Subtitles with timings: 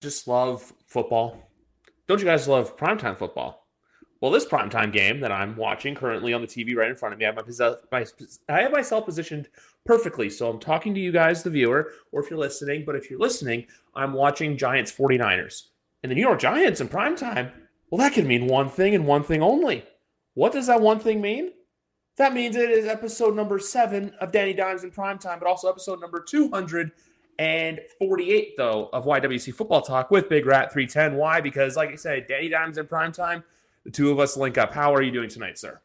[0.00, 1.50] just love football?
[2.06, 3.66] Don't you guys love primetime football?
[4.20, 7.18] Well, this primetime game that I'm watching currently on the TV right in front of
[7.18, 7.36] me, I have,
[7.90, 8.06] my, my,
[8.48, 9.48] I have myself positioned
[9.86, 10.28] perfectly.
[10.28, 13.18] So I'm talking to you guys, the viewer, or if you're listening, but if you're
[13.18, 15.68] listening, I'm watching Giants 49ers.
[16.02, 17.50] And the New York Giants in primetime,
[17.90, 19.84] well, that can mean one thing and one thing only.
[20.34, 21.52] What does that one thing mean?
[22.16, 26.00] That means it is episode number seven of Danny Dimes in primetime, but also episode
[26.00, 26.22] number
[27.40, 31.16] 248, though, of YWC Football Talk with Big Rat 310.
[31.16, 31.40] Why?
[31.40, 33.42] Because, like I said, Danny Dimes in primetime
[33.84, 34.74] the two of us link up.
[34.74, 35.80] How are you doing tonight, sir?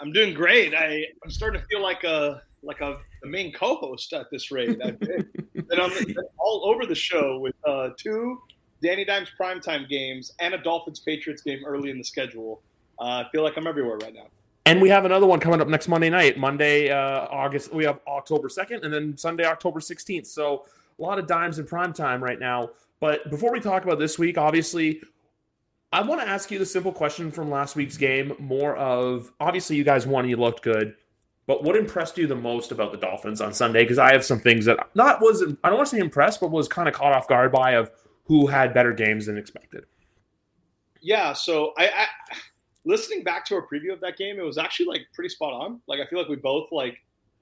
[0.00, 0.74] I'm doing great.
[0.74, 4.80] I, I'm starting to feel like a like a the main co-host at this rate.
[4.80, 5.92] and I'm
[6.38, 8.42] all over the show with uh, two
[8.82, 12.62] Danny Dimes primetime games and a Dolphins Patriots game early in the schedule.
[13.00, 14.26] Uh, I feel like I'm everywhere right now.
[14.68, 16.38] And we have another one coming up next Monday night.
[16.38, 17.72] Monday, uh, August.
[17.72, 20.26] We have October second, and then Sunday, October sixteenth.
[20.26, 20.66] So
[20.98, 22.70] a lot of dimes in prime time right now.
[23.00, 25.00] But before we talk about this week, obviously
[25.90, 28.34] I want to ask you the simple question from last week's game.
[28.38, 30.96] More of obviously you guys won, you looked good,
[31.46, 33.84] but what impressed you the most about the Dolphins on Sunday?
[33.84, 36.50] Because I have some things that not was I don't want to say impressed, but
[36.50, 37.90] was kind of caught off guard by of
[38.24, 39.86] who had better games than expected.
[41.00, 42.06] Yeah, so I, I
[42.88, 45.80] listening back to our preview of that game, it was actually like pretty spot on.
[45.86, 46.96] Like I feel like we both like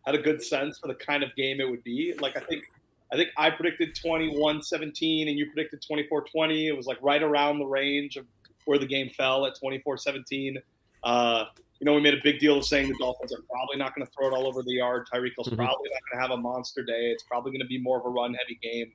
[0.04, 2.14] had a good sense for the kind of game it would be.
[2.20, 2.64] Like I think
[3.12, 6.66] I think I predicted 21-17 and you predicted 24-20.
[6.66, 8.26] It was like right around the range of
[8.64, 10.56] where the game fell at 24-17.
[11.04, 11.44] Uh,
[11.78, 14.04] you know, we made a big deal of saying the Dolphins are probably not going
[14.04, 15.06] to throw it all over the yard.
[15.06, 15.56] Tyreek Hill's mm-hmm.
[15.56, 17.12] probably not going to have a monster day.
[17.12, 18.90] It's probably going to be more of a run-heavy game,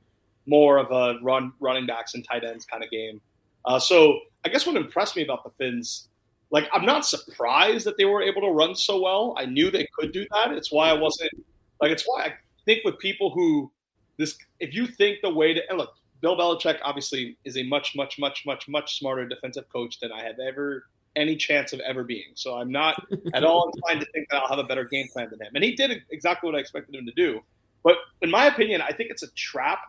[0.45, 3.21] more of a run running backs and tight ends kind of game.
[3.63, 6.09] Uh, so I guess what impressed me about the Fins,
[6.51, 9.35] like I'm not surprised that they were able to run so well.
[9.37, 10.51] I knew they could do that.
[10.51, 11.31] It's why I wasn't
[11.81, 11.91] like.
[11.91, 12.33] It's why I
[12.65, 13.71] think with people who
[14.17, 17.95] this, if you think the way to and look, Bill Belichick obviously is a much,
[17.95, 20.85] much, much, much, much smarter defensive coach than I have ever
[21.15, 22.31] any chance of ever being.
[22.35, 25.29] So I'm not at all inclined to think that I'll have a better game plan
[25.29, 25.51] than him.
[25.55, 27.41] And he did exactly what I expected him to do.
[27.83, 29.79] But in my opinion, I think it's a trap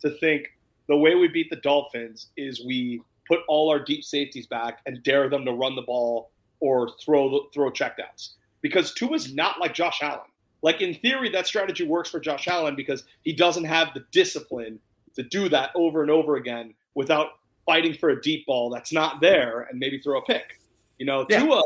[0.00, 0.48] to think
[0.88, 5.02] the way we beat the Dolphins is we put all our deep safeties back and
[5.02, 8.34] dare them to run the ball or throw throw checkdowns.
[8.62, 10.20] Because Tua's not like Josh Allen.
[10.62, 14.80] Like in theory, that strategy works for Josh Allen because he doesn't have the discipline
[15.14, 19.20] to do that over and over again without fighting for a deep ball that's not
[19.20, 20.60] there and maybe throw a pick.
[20.98, 21.40] You know, yeah.
[21.40, 21.62] Tua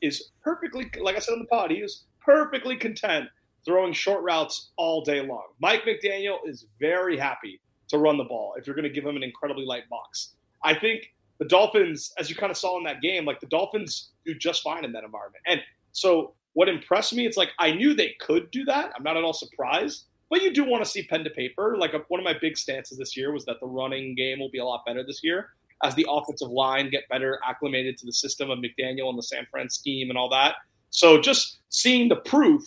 [0.00, 3.28] is perfectly, like I said on the pod, he is perfectly content
[3.64, 5.44] throwing short routes all day long.
[5.60, 9.16] Mike McDaniel is very happy to run the ball if you're going to give him
[9.16, 10.34] an incredibly light box.
[10.62, 14.10] I think the Dolphins, as you kind of saw in that game, like the Dolphins
[14.24, 15.42] do just fine in that environment.
[15.46, 15.60] And
[15.92, 18.92] so what impressed me, it's like I knew they could do that.
[18.96, 20.04] I'm not at all surprised.
[20.28, 21.76] But you do want to see pen to paper.
[21.76, 24.50] Like a, one of my big stances this year was that the running game will
[24.50, 25.50] be a lot better this year
[25.82, 29.46] as the offensive line get better acclimated to the system of McDaniel and the San
[29.50, 30.56] Fran scheme and all that.
[30.90, 32.62] So just seeing the proof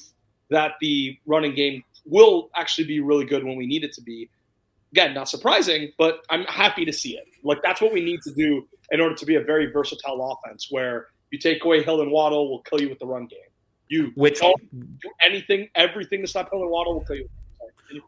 [0.49, 4.29] that the running game will actually be really good when we need it to be.
[4.93, 7.25] Again, not surprising, but I'm happy to see it.
[7.43, 10.67] Like that's what we need to do in order to be a very versatile offense
[10.69, 13.39] where you take away Hill and Waddle, we'll kill you with the run game.
[13.87, 14.61] You Which, don't
[15.01, 17.29] do anything, everything to stop Hill and Waddle will kill you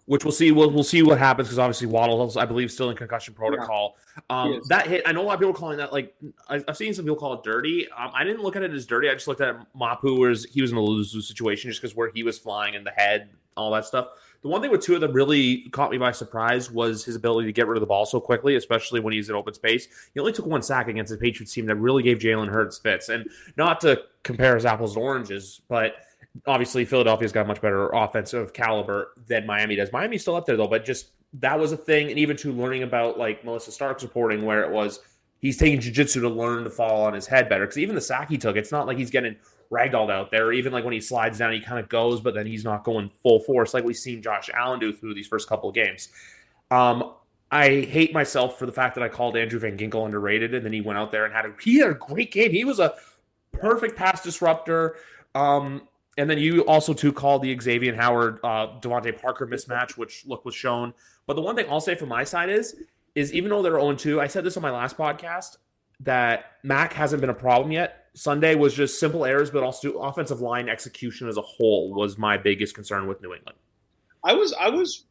[0.06, 0.52] which we'll see.
[0.52, 3.98] We'll, we'll see what happens because obviously Waddle, I believe, still in concussion protocol.
[4.18, 4.42] Yeah.
[4.42, 6.16] Um, that hit, I know a lot of people calling that like
[6.48, 7.88] I've seen some people call it dirty.
[7.92, 9.10] Um, I didn't look at it as dirty.
[9.10, 11.96] I just looked at Mapu whereas he was in a lose lose situation just because
[11.96, 14.08] where he was flying in the head, all that stuff.
[14.46, 17.52] The one thing with Tua that really caught me by surprise was his ability to
[17.52, 19.88] get rid of the ball so quickly, especially when he's in open space.
[20.14, 23.10] He only took one sack against the Patriots team that really gave Jalen Hurts fits.
[23.10, 25.96] And not to compare his apples to oranges, but
[26.46, 29.92] obviously Philadelphia's got much better offensive caliber than Miami does.
[29.92, 32.12] Miami's still up there though, but just that was a thing.
[32.12, 35.00] And even to learning about like Melissa Stark's reporting where it was
[35.40, 37.66] he's taking jujitsu to learn to fall on his head better.
[37.66, 39.38] Because even the sack he took, it's not like he's getting
[39.72, 40.52] ragdolled out there.
[40.52, 43.10] Even like when he slides down, he kind of goes, but then he's not going
[43.10, 46.10] full force like we've seen Josh Allen do through these first couple of games.
[46.72, 47.14] Um,
[47.52, 50.74] I hate myself for the fact that I called Andrew Van Ginkel underrated, and then
[50.74, 52.52] he went out there and had a he had a great game.
[52.52, 52.96] He was a
[53.52, 54.96] perfect pass disruptor.
[55.36, 55.88] Um,
[56.18, 60.46] and then you also too called the Xavier Howard uh, DeVante Parker mismatch, which look
[60.46, 60.94] was shown.
[61.28, 62.76] But the one thing I'll say from my side is,
[63.16, 65.58] is even though they're 0 2, I said this on my last podcast
[66.02, 68.05] that Mac hasn't been a problem yet.
[68.16, 72.38] Sunday was just simple errors, but also offensive line execution as a whole was my
[72.38, 73.58] biggest concern with New England.
[74.24, 75.06] I was I was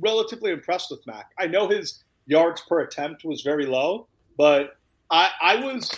[0.00, 1.32] relatively impressed with Mac.
[1.38, 4.06] I know his yards per attempt was very low,
[4.36, 4.76] but
[5.10, 5.90] I, I was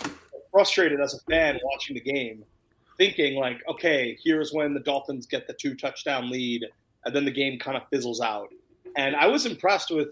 [0.51, 2.43] frustrated as a fan watching the game
[2.97, 6.65] thinking like, okay, here's when the Dolphins get the two touchdown lead,
[7.05, 8.49] and then the game kind of fizzles out.
[8.95, 10.09] And I was impressed with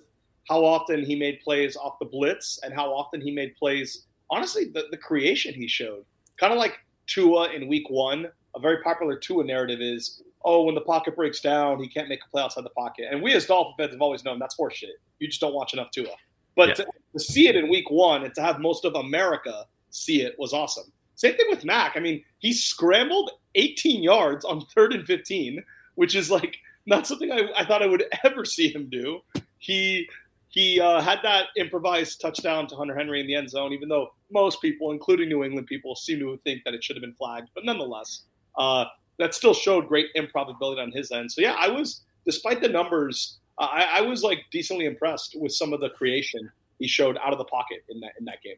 [0.47, 4.05] how often he made plays off the blitz and how often he made plays.
[4.31, 6.03] Honestly, the, the creation he showed,
[6.39, 6.77] kind of like
[7.07, 8.27] Tua in week one.
[8.55, 12.21] A very popular Tua narrative is, oh, when the pocket breaks down, he can't make
[12.25, 13.07] a play outside the pocket.
[13.11, 14.93] And we as Dolphin fans have always known that's horseshit.
[15.19, 16.15] You just don't watch enough Tua.
[16.55, 16.73] But yeah.
[16.75, 20.35] to, to see it in week one and to have most of America see it
[20.37, 20.91] was awesome.
[21.15, 21.97] Same thing with Mac.
[21.97, 25.63] I mean, he scrambled 18 yards on third and 15,
[25.95, 29.19] which is like not something I, I thought I would ever see him do.
[29.57, 30.07] He
[30.49, 34.13] he uh, had that improvised touchdown to Hunter Henry in the end zone, even though
[34.31, 37.49] most people, including New England people, seem to think that it should have been flagged.
[37.55, 38.23] But nonetheless,
[38.57, 38.85] uh,
[39.17, 41.31] that still showed great improbability on his end.
[41.31, 45.51] So yeah, I was, despite the numbers, uh, I, I, was like decently impressed with
[45.51, 46.49] some of the creation
[46.79, 48.55] he showed out of the pocket in that in that game.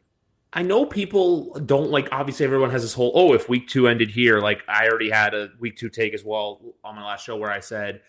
[0.52, 2.08] I know people don't like.
[2.12, 5.34] Obviously, everyone has this whole oh, if week two ended here, like I already had
[5.34, 8.02] a week two take as well on my last show where I said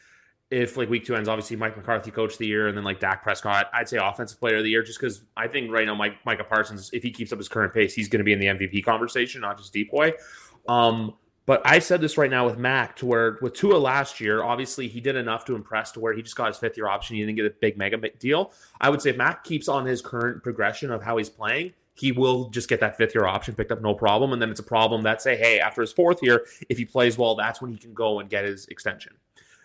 [0.53, 3.23] if like week two ends, obviously Mike McCarthy coach the year, and then like Dak
[3.23, 6.17] Prescott, I'd say offensive player of the year, just because I think right now Mike
[6.25, 8.45] Micah Parsons, if he keeps up his current pace, he's going to be in the
[8.45, 10.13] MVP conversation, not just Depoy.
[10.67, 11.15] Um,
[11.45, 14.87] but I said this right now with Mac to where with Tua last year, obviously
[14.87, 17.15] he did enough to impress to where he just got his fifth year option.
[17.15, 18.53] He didn't get a big mega deal.
[18.79, 22.11] I would say if Mac keeps on his current progression of how he's playing, he
[22.11, 24.31] will just get that fifth year option picked up no problem.
[24.33, 27.17] And then it's a problem that say, hey, after his fourth year, if he plays
[27.17, 29.13] well, that's when he can go and get his extension.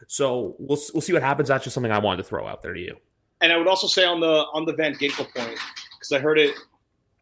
[0.06, 1.48] So we'll we'll see what happens.
[1.48, 2.96] That's just something I wanted to throw out there to you.
[3.40, 5.58] And I would also say on the on the Van Ginkel point
[5.98, 6.54] because I heard it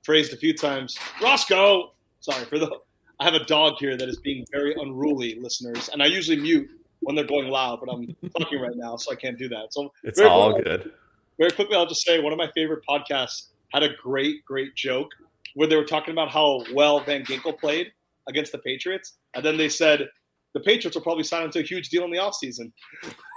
[0.02, 0.96] phrased a few times.
[1.22, 2.70] Roscoe, sorry for the.
[3.18, 6.68] I have a dog here that is being very unruly, listeners, and I usually mute
[7.00, 9.72] when they're going loud, but I'm talking right now, so I can't do that.
[9.72, 10.92] So it's all quickly, good.
[11.38, 15.10] Very quickly, I'll just say one of my favorite podcasts had a great, great joke
[15.54, 17.90] where they were talking about how well Van Ginkel played
[18.28, 20.08] against the Patriots, and then they said
[20.56, 22.72] the Patriots will probably sign him to a huge deal in the offseason.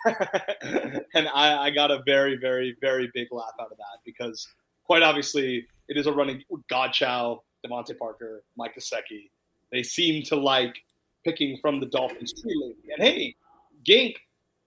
[1.14, 4.48] and I, I, got a very, very, very big laugh out of that because
[4.86, 9.30] quite obviously it is a running Godchaux, DeVante Parker, Mike Gesicki.
[9.70, 10.78] They seem to like
[11.26, 13.36] picking from the Dolphins tree And hey,
[13.84, 14.16] Gink,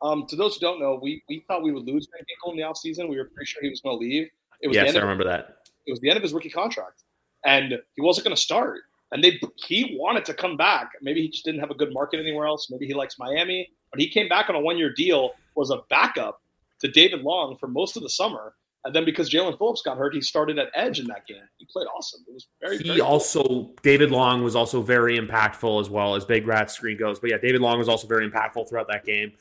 [0.03, 2.59] um, to those who don't know, we, we thought we would lose Van Ginkel in
[2.59, 3.09] the offseason.
[3.09, 4.29] We were pretty sure he was going to leave.
[4.61, 5.69] It was yes, I remember that.
[5.87, 7.03] It was the end of his rookie contract,
[7.47, 8.83] and he wasn't going to start
[9.13, 10.91] and they he wanted to come back.
[11.01, 12.69] Maybe he just didn't have a good market anywhere else.
[12.71, 15.33] Maybe he likes Miami, but he came back on a one year deal.
[15.55, 16.41] Was a backup
[16.81, 18.55] to David Long for most of the summer,
[18.85, 21.43] and then because Jaelan Phillips got hurt, he started at edge in that game.
[21.59, 22.23] He played awesome.
[22.27, 22.79] It was very.
[22.79, 23.77] He very also cool.
[23.83, 27.21] David Long was also very impactful as well as Big Rat screen goes.
[27.21, 29.33] But yeah, David Long was also very impactful throughout that game.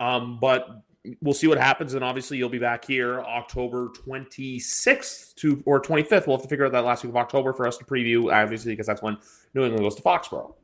[0.00, 0.82] Um, but
[1.20, 1.94] we'll see what happens.
[1.94, 6.26] And obviously, you'll be back here October 26th to or 25th.
[6.26, 8.72] We'll have to figure out that last week of October for us to preview, obviously,
[8.72, 9.16] because that's when
[9.54, 10.54] New England goes to Foxborough.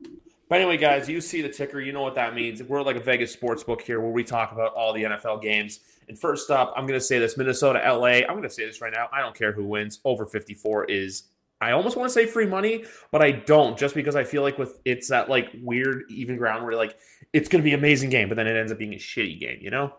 [0.49, 1.81] But anyway, guys, you see the ticker.
[1.81, 2.63] You know what that means.
[2.63, 5.81] We're like a Vegas sports book here where we talk about all the NFL games.
[6.09, 8.21] And first up, I'm going to say this Minnesota, LA.
[8.23, 9.09] I'm going to say this right now.
[9.13, 9.99] I don't care who wins.
[10.05, 11.25] Over 54 is
[11.61, 14.59] I almost want to say free money, but I don't just because I feel like
[14.59, 16.97] with it's that like weird even ground where like
[17.33, 19.59] it's going to be amazing game, but then it ends up being a shitty game,
[19.61, 19.95] you know?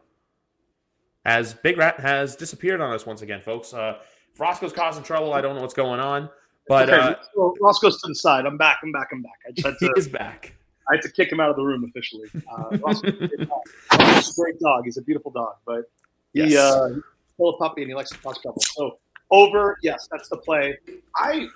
[1.28, 3.74] As Big Rat has disappeared on us once again, folks.
[3.74, 4.00] Uh,
[4.34, 6.30] if Roscoe's causing trouble, I don't know what's going on.
[6.70, 7.16] But okay.
[7.38, 8.46] uh, Roscoe's to the side.
[8.46, 8.80] I'm back.
[8.82, 9.10] I'm back.
[9.12, 9.34] I'm back.
[9.46, 10.56] I just had to, he back.
[10.90, 12.30] I had to kick him out of the room officially.
[12.50, 14.86] Uh, Roscoe's a great dog.
[14.86, 15.92] He's a beautiful dog, but
[16.34, 16.56] he yes.
[16.56, 17.04] uh, he's
[17.34, 18.62] still a puppy and he likes to cause trouble.
[18.62, 18.98] So
[19.30, 20.78] over, yes, that's the play.
[21.18, 21.48] I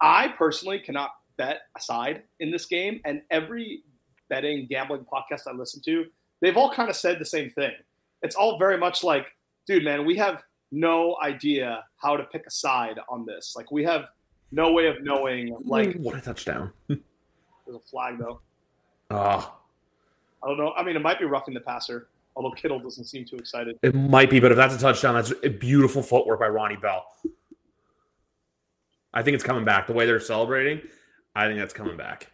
[0.00, 3.84] I personally cannot bet aside in this game, and every
[4.28, 6.06] betting gambling podcast I listen to,
[6.40, 7.72] they've all kind of said the same thing
[8.26, 9.28] it's all very much like,
[9.66, 10.42] dude, man, we have
[10.72, 13.54] no idea how to pick a side on this.
[13.56, 14.08] Like we have
[14.50, 15.56] no way of knowing.
[15.64, 16.72] Like what a touchdown!
[16.88, 17.00] there's
[17.76, 18.40] a flag though.
[19.10, 19.54] Ah,
[20.42, 20.72] I don't know.
[20.76, 22.08] I mean, it might be roughing the passer.
[22.34, 23.78] Although Kittle doesn't seem too excited.
[23.82, 27.06] It might be, but if that's a touchdown, that's a beautiful footwork by Ronnie Bell.
[29.14, 29.86] I think it's coming back.
[29.86, 30.82] The way they're celebrating,
[31.34, 32.30] I think that's coming back.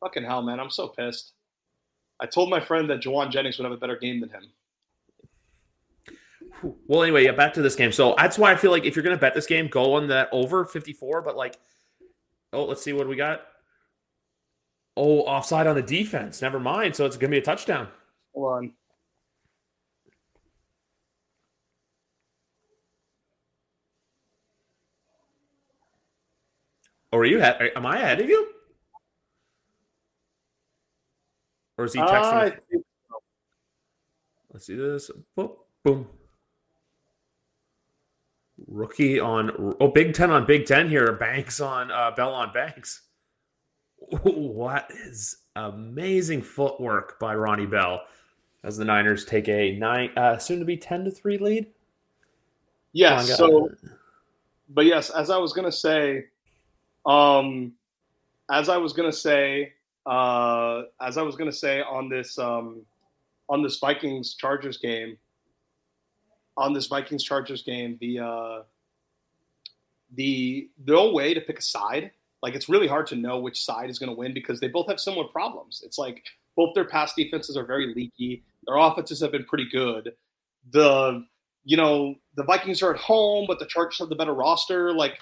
[0.00, 0.58] Fucking hell, man!
[0.58, 1.32] I'm so pissed.
[2.18, 4.44] I told my friend that Jauan Jennings would have a better game than him.
[6.62, 7.92] Well, anyway, yeah, back to this game.
[7.92, 10.08] So that's why I feel like if you're going to bet this game, go on
[10.08, 11.22] that over 54.
[11.22, 11.58] But like,
[12.52, 13.42] oh, let's see what we got.
[14.96, 16.40] Oh, offside on the defense.
[16.40, 16.96] Never mind.
[16.96, 17.88] So it's going to be a touchdown.
[18.34, 18.72] Hold on.
[27.12, 27.38] Or are you?
[27.38, 27.70] Ahead?
[27.76, 28.48] Am I ahead of you?
[31.78, 32.52] Or is he texting?
[32.52, 32.78] Uh,
[34.52, 35.10] Let's see this.
[35.36, 35.50] Boom,
[35.84, 36.08] boom.
[38.66, 41.12] Rookie on oh Big Ten on Big Ten here.
[41.12, 43.02] Banks on uh, Bell on Banks.
[44.08, 48.02] What is amazing footwork by Ronnie Bell
[48.64, 51.66] as the Niners take a nine uh, soon to be ten to three lead.
[52.92, 53.36] Yes.
[53.36, 53.70] So,
[54.68, 56.26] but yes, as I was gonna say,
[57.04, 57.72] um,
[58.50, 59.72] as I was gonna say,
[60.06, 62.82] uh, as I was gonna say on this um,
[63.48, 65.16] on this Vikings Chargers game,
[66.56, 68.62] on this Vikings Chargers game, the uh,
[70.14, 72.10] the no way to pick a side.
[72.42, 74.88] Like it's really hard to know which side is going to win because they both
[74.88, 75.82] have similar problems.
[75.84, 76.22] It's like
[76.54, 78.44] both their pass defenses are very leaky.
[78.66, 80.12] Their offenses have been pretty good.
[80.70, 81.24] The
[81.64, 84.92] you know the Vikings are at home, but the Chargers have the better roster.
[84.92, 85.20] Like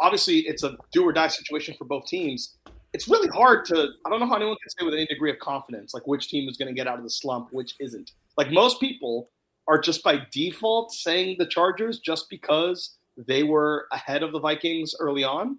[0.00, 2.56] obviously, it's a do or die situation for both teams.
[2.94, 3.88] It's really hard to.
[4.06, 6.48] I don't know how anyone can say with any degree of confidence like which team
[6.48, 8.12] is going to get out of the slump, which isn't.
[8.36, 9.30] Like most people
[9.68, 14.94] are just by default saying the Chargers just because they were ahead of the Vikings
[14.98, 15.58] early on.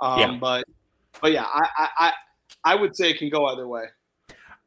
[0.00, 0.38] Um, yeah.
[0.40, 0.64] But
[1.20, 2.12] but yeah, I, I
[2.64, 3.84] I would say it can go either way.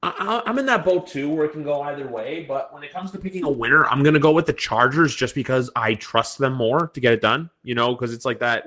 [0.06, 2.46] I'm in that boat too, where it can go either way.
[2.46, 5.16] But when it comes to picking a winner, I'm going to go with the Chargers
[5.16, 7.50] just because I trust them more to get it done.
[7.64, 8.66] You know, because it's like that.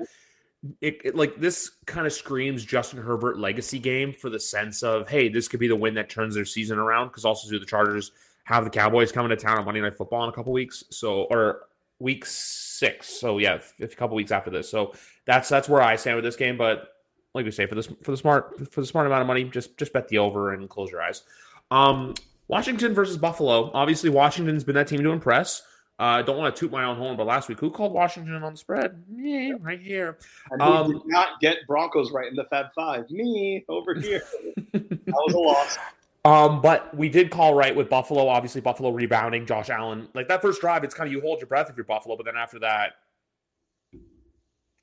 [0.81, 5.07] It, it, like this kind of screams Justin Herbert legacy game for the sense of
[5.07, 7.09] hey, this could be the win that turns their season around.
[7.09, 8.11] Because also, do the Chargers
[8.47, 10.85] have the Cowboys coming to town on Monday Night Football in a couple weeks?
[10.89, 11.67] So or
[11.99, 13.09] week six.
[13.09, 14.69] So yeah, a couple weeks after this.
[14.69, 14.93] So
[15.25, 16.57] that's that's where I stand with this game.
[16.57, 16.87] But
[17.33, 19.77] like we say, for this for the smart for the smart amount of money, just
[19.77, 21.23] just bet the over and close your eyes.
[21.71, 22.13] Um,
[22.47, 23.69] Washington versus Buffalo.
[23.73, 25.63] Obviously, Washington's been that team to impress.
[25.99, 28.43] I uh, don't want to toot my own horn, but last week, who called Washington
[28.43, 29.03] on the spread?
[29.09, 30.19] Me, right here.
[30.59, 33.09] Um, did not get Broncos right in the Fab Five.
[33.09, 34.21] Me over here.
[34.73, 35.77] that was a loss.
[36.27, 38.27] Um, but we did call right with Buffalo.
[38.27, 39.45] Obviously, Buffalo rebounding.
[39.45, 41.85] Josh Allen, like that first drive, it's kind of you hold your breath if you're
[41.85, 42.95] Buffalo, but then after that,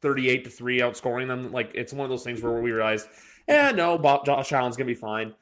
[0.01, 1.53] 38 to 3 outscoring them.
[1.53, 3.09] Like it's one of those things where we realized,
[3.47, 5.35] yeah, no, Josh Allen's gonna be fine.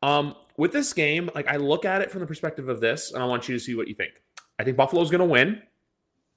[0.00, 3.20] Um, with this game, like I look at it from the perspective of this, and
[3.20, 4.12] I want you to see what you think.
[4.60, 5.60] I think Buffalo's gonna win,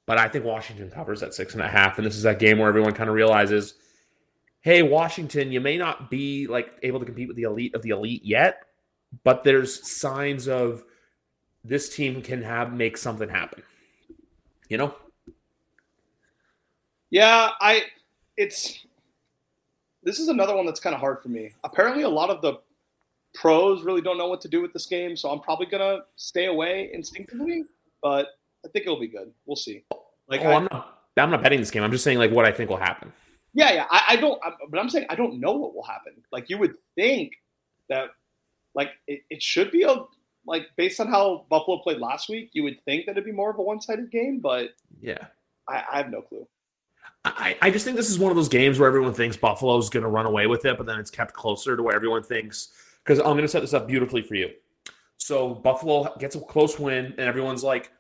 [0.08, 2.00] but I think Washington covers at six and a half.
[2.00, 3.76] And this is that game where everyone kind of realizes,
[4.62, 7.90] hey, Washington, you may not be like able to compete with the elite of the
[7.90, 8.64] elite yet,
[9.24, 10.84] but there's signs of
[11.64, 13.64] this team can have make something happen.
[14.70, 14.96] You know?
[17.10, 17.84] Yeah, I
[18.38, 18.86] it's
[20.04, 21.52] this is another one that's kind of hard for me.
[21.64, 22.60] Apparently a lot of the
[23.34, 26.46] pros really don't know what to do with this game, so I'm probably gonna stay
[26.46, 27.66] away instinctively,
[28.02, 28.28] but
[28.66, 29.32] I think it'll be good.
[29.46, 29.84] We'll see.
[30.28, 31.84] Like oh, I, am not I'm not betting this game.
[31.84, 33.12] I'm just saying like what I think will happen.
[33.54, 33.86] Yeah, yeah.
[33.92, 36.14] I, I don't I, but I'm saying I don't know what will happen.
[36.32, 37.34] Like you would think
[37.90, 38.12] that
[38.76, 40.06] like it, it should be a
[40.46, 43.52] like based on how Buffalo played last week, you would think that it'd be more
[43.52, 45.28] of a one sided game, but yeah.
[45.68, 46.48] I, I have no clue.
[47.24, 50.04] I, I just think this is one of those games where everyone thinks Buffalo's going
[50.04, 52.70] to run away with it, but then it's kept closer to where everyone thinks.
[53.04, 54.50] Because I'm going to set this up beautifully for you.
[55.18, 57.92] So Buffalo gets a close win, and everyone's like,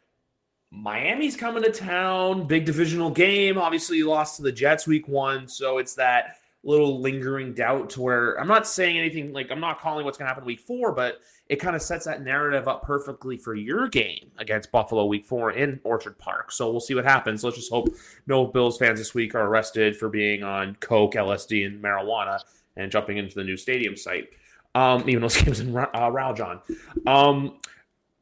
[0.71, 3.57] Miami's coming to town, big divisional game.
[3.57, 8.01] Obviously, you lost to the Jets week one, so it's that little lingering doubt to
[8.01, 10.91] where I'm not saying anything like I'm not calling what's going to happen week four,
[10.91, 15.25] but it kind of sets that narrative up perfectly for your game against Buffalo week
[15.25, 16.51] four in Orchard Park.
[16.51, 17.43] So we'll see what happens.
[17.43, 17.89] Let's just hope
[18.27, 22.39] no Bills fans this week are arrested for being on Coke, LSD, and marijuana
[22.77, 24.29] and jumping into the new stadium site.
[24.75, 26.57] Um, even those games in uh.
[27.05, 27.59] Um,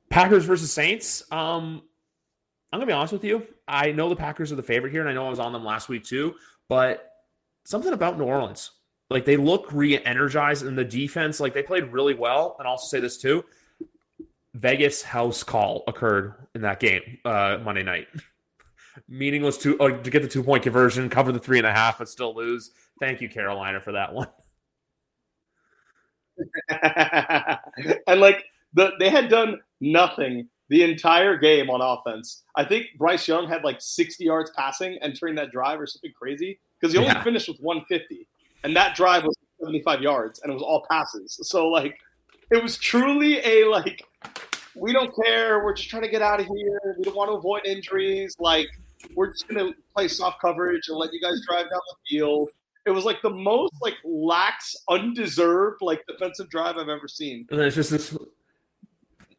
[0.10, 1.24] Packers versus Saints.
[1.32, 1.84] Um,
[2.72, 3.46] I'm gonna be honest with you.
[3.68, 5.66] I know the Packers are the favorite here, and I know I was on them
[5.66, 6.36] last week too.
[6.68, 7.09] But
[7.64, 8.72] something about New Orleans.
[9.10, 11.40] Like they look re-energized in the defense.
[11.40, 12.56] Like they played really well.
[12.60, 13.44] And I'll say this too.
[14.54, 18.08] Vegas house call occurred in that game uh, Monday night.
[19.08, 22.00] Meaningless to uh, to get the two point conversion, cover the three and a half,
[22.00, 22.72] but still lose.
[23.00, 24.28] Thank you, Carolina, for that one.
[28.08, 32.44] and like the they had done nothing the entire game on offense.
[32.56, 36.60] I think Bryce Young had like 60 yards passing entering that drive or something crazy
[36.80, 37.24] because he only yeah.
[37.24, 38.28] finished with 150,
[38.64, 41.40] and that drive was 75 yards, and it was all passes.
[41.44, 41.98] So like,
[42.52, 44.04] it was truly a like,
[44.76, 45.64] we don't care.
[45.64, 46.96] We're just trying to get out of here.
[46.98, 48.36] We don't want to avoid injuries.
[48.40, 48.68] Like,
[49.16, 52.50] we're just gonna play soft coverage and let you guys drive down the field.
[52.86, 57.46] It was like the most like lax, undeserved like defensive drive I've ever seen.
[57.52, 58.18] And it's just this.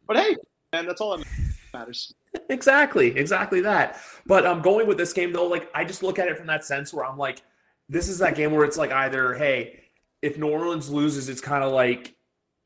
[0.06, 0.36] But hey,
[0.72, 1.26] man, that's all that
[1.72, 2.14] matters.
[2.48, 4.00] Exactly, exactly that.
[4.26, 5.46] But I'm um, going with this game though.
[5.46, 7.42] Like I just look at it from that sense where I'm like,
[7.88, 9.80] this is that game where it's like either hey,
[10.22, 12.14] if New Orleans loses, it's kind of like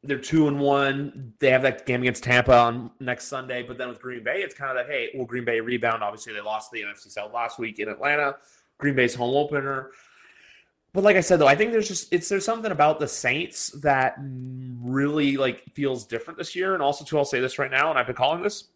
[0.02, 1.32] they're two and one.
[1.38, 4.54] They have that game against Tampa on next Sunday, but then with Green Bay, it's
[4.54, 6.02] kind of that hey, will Green Bay rebound?
[6.02, 8.36] Obviously, they lost the NFC South last week in Atlanta.
[8.78, 9.90] Green Bay's home opener.
[10.92, 13.68] But like I said though, I think there's just it's there's something about the Saints
[13.82, 16.74] that really like feels different this year.
[16.74, 18.68] And also too, I'll say this right now, and I've been calling this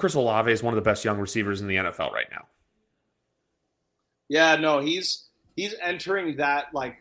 [0.00, 2.46] Chris Olave is one of the best young receivers in the NFL right now.
[4.30, 5.26] Yeah, no, he's
[5.56, 6.96] he's entering that like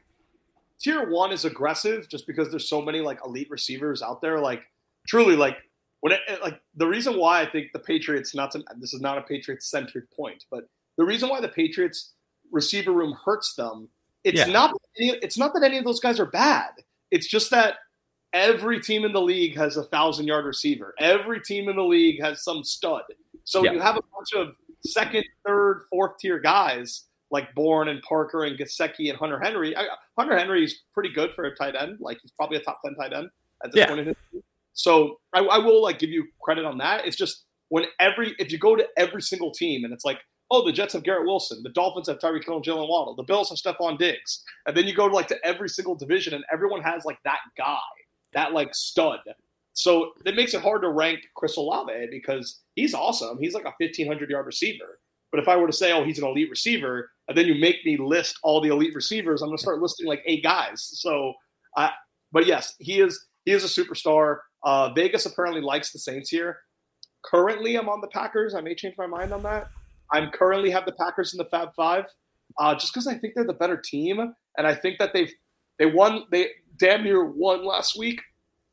[0.81, 4.37] tier one is aggressive just because there's so many like elite receivers out there.
[4.39, 4.63] Like
[5.07, 5.55] truly, like
[6.01, 9.17] when it, like the reason why I think the Patriots not to, this is not
[9.17, 12.15] a Patriots centered point, but the reason why the Patriots
[12.51, 13.87] receiver room hurts them,
[14.25, 14.51] it's yeah.
[14.51, 16.71] not it's not that any of those guys are bad.
[17.11, 17.75] It's just that
[18.33, 20.93] every team in the league has a thousand yard receiver.
[20.99, 23.03] Every team in the league has some stud.
[23.43, 23.73] So yeah.
[23.73, 24.55] you have a bunch of
[24.85, 29.75] second, third, fourth tier guys like Bourne and Parker and Gesicki and Hunter Henry.
[29.75, 29.85] I,
[30.17, 31.97] Hunter Henry is pretty good for a tight end.
[31.99, 33.29] Like he's probably a top ten tight end
[33.63, 33.87] at this yeah.
[33.87, 34.15] point in his.
[34.73, 37.05] So I, I will like give you credit on that.
[37.05, 40.19] It's just when every if you go to every single team and it's like
[40.51, 43.21] oh, the Jets have Garrett Wilson, the Dolphins have Tyreek Hill and Jaylen Waddle, the
[43.21, 46.43] Bills have Stefon Diggs, and then you go to like to every single division and
[46.51, 47.77] everyone has like that guy
[48.33, 49.19] that like stud.
[49.73, 53.37] So it makes it hard to rank Chris Olave because he's awesome.
[53.39, 54.99] He's like a 1,500 yard receiver.
[55.31, 57.85] But if I were to say, oh, he's an elite receiver, and then you make
[57.85, 60.89] me list all the elite receivers, I'm going to start listing like eight guys.
[60.99, 61.33] So,
[61.77, 61.89] uh,
[62.31, 64.39] but yes, he is he is a superstar.
[64.63, 66.57] Uh, Vegas apparently likes the Saints here.
[67.23, 68.55] Currently, I'm on the Packers.
[68.55, 69.69] I may change my mind on that.
[70.11, 72.05] I'm currently have the Packers in the Fab Five,
[72.59, 74.19] uh, just because I think they're the better team,
[74.57, 75.31] and I think that they've
[75.77, 78.21] they won they damn near won last week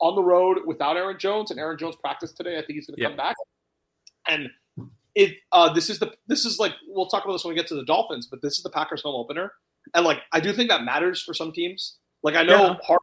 [0.01, 2.55] on the road without Aaron Jones, and Aaron Jones practiced today.
[2.59, 3.11] I think he's going to yep.
[3.13, 3.37] come back.
[4.29, 4.49] And
[5.15, 7.67] it uh, this is the this is like we'll talk about this when we get
[7.69, 9.53] to the Dolphins, but this is the Packers home opener,
[9.95, 11.97] and like I do think that matters for some teams.
[12.23, 12.97] Like I know yeah.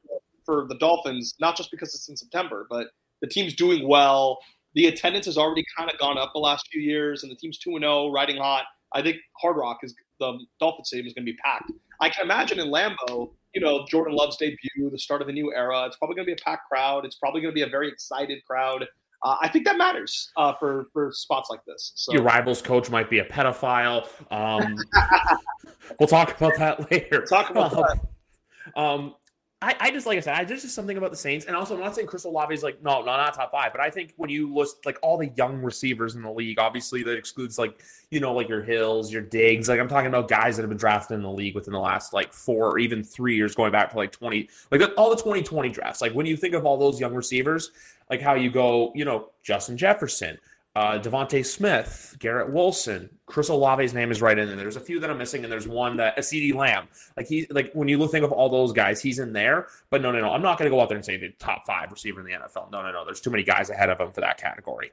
[0.46, 2.88] for the Dolphins, not just because it's in September, but
[3.22, 4.40] the team's doing well.
[4.76, 7.58] The attendance has already kind of gone up the last few years, and the team's
[7.58, 8.66] two and zero, oh, riding hot.
[8.94, 11.72] I think Hard Rock is the Dolphins Stadium is going to be packed.
[12.00, 15.54] I can imagine in Lambeau, you know, Jordan Love's debut, the start of the new
[15.54, 15.86] era.
[15.86, 17.06] It's probably going to be a packed crowd.
[17.06, 18.86] It's probably going to be a very excited crowd.
[19.24, 21.94] Uh, I think that matters uh, for for spots like this.
[21.96, 22.14] So.
[22.14, 24.08] Your rivals coach might be a pedophile.
[24.32, 24.76] Um,
[26.00, 27.22] we'll talk about that later.
[27.22, 28.82] talk about um, that.
[28.82, 29.16] Um,
[29.64, 31.76] I, I just like I said, I, there's just something about the Saints, and also
[31.76, 34.14] I'm not saying Chris Olave is like no, no, not top five, but I think
[34.18, 37.82] when you list like all the young receivers in the league, obviously that excludes like
[38.12, 40.78] you know like your Hills, your Diggs, like I'm talking about guys that have been
[40.78, 43.92] drafted in the league within the last like four or even three years, going back
[43.92, 46.02] to like 20, like all the 2020 drafts.
[46.02, 47.72] Like when you think of all those young receivers,
[48.10, 50.38] like how you go, you know, Justin Jefferson,
[50.76, 54.56] uh, DeVonta Smith, Garrett Wilson, Chris Olave's name is right in there.
[54.58, 56.88] There's a few that I'm missing, and there's one that a CeeDee Lamb.
[57.16, 59.68] Like he, like when you think of all those guys, he's in there.
[59.92, 60.32] But no, no, no.
[60.32, 62.32] I'm not going to go out there and say the top five receiver in the
[62.32, 62.72] NFL.
[62.72, 63.06] No, no, no.
[63.06, 64.92] There's too many guys ahead of him for that category.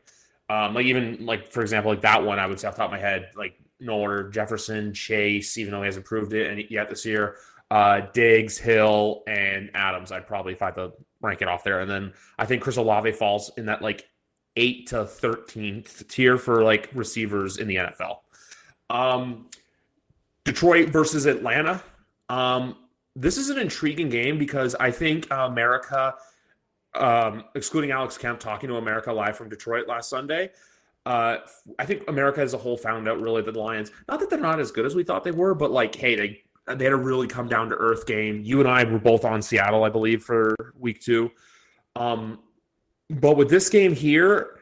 [0.50, 2.88] Um, like even like for example, like that one, I would say off the top
[2.88, 6.90] of my head, like no Jefferson, Chase, even though he hasn't proved it and yet
[6.90, 7.36] this year.
[7.70, 10.10] Uh, Diggs, Hill, and Adams.
[10.10, 13.52] I'd probably had to rank it off there, and then I think Chris Olave falls
[13.56, 14.08] in that like
[14.56, 18.18] eight to 13th tier for like receivers in the NFL.
[18.88, 19.46] Um,
[20.44, 21.82] Detroit versus Atlanta.
[22.28, 22.76] Um,
[23.16, 26.14] this is an intriguing game because I think America,
[26.94, 30.50] um, excluding Alex Kemp talking to America live from Detroit last Sunday,
[31.06, 31.38] uh,
[31.78, 34.38] I think America as a whole found out really that the Lions, not that they're
[34.38, 36.42] not as good as we thought they were, but like, hey, they
[36.76, 38.42] they had a really come down to earth game.
[38.44, 41.30] You and I were both on Seattle, I believe, for week two.
[41.96, 42.40] Um,
[43.10, 44.58] but with this game here,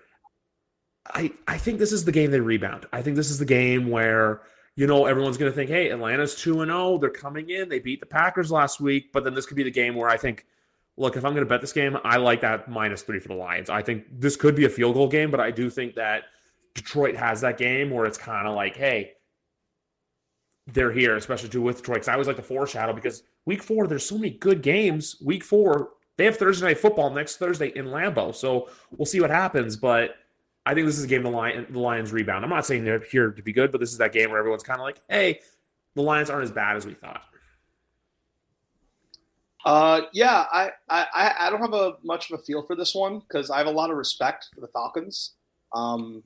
[1.06, 2.86] I I think this is the game they rebound.
[2.92, 4.42] I think this is the game where
[4.74, 7.68] you know everyone's going to think, "Hey, Atlanta's 2 and 0, they're coming in.
[7.68, 10.16] They beat the Packers last week." But then this could be the game where I
[10.16, 10.46] think
[10.96, 13.34] look, if I'm going to bet this game, I like that minus 3 for the
[13.34, 13.70] Lions.
[13.70, 16.24] I think this could be a field goal game, but I do think that
[16.74, 19.12] Detroit has that game where it's kind of like, "Hey,
[20.72, 21.96] they're here, especially too with Detroit.
[21.96, 25.16] Because I always like to foreshadow because week four, there's so many good games.
[25.24, 29.30] Week four, they have Thursday night football next Thursday in Lambeau, so we'll see what
[29.30, 29.76] happens.
[29.76, 30.16] But
[30.66, 32.44] I think this is a game the the Lions rebound.
[32.44, 34.64] I'm not saying they're here to be good, but this is that game where everyone's
[34.64, 35.40] kind of like, hey,
[35.94, 37.22] the Lions aren't as bad as we thought.
[39.64, 43.20] Uh, yeah, I, I I don't have a much of a feel for this one
[43.20, 45.34] because I have a lot of respect for the Falcons.
[45.72, 46.24] Um,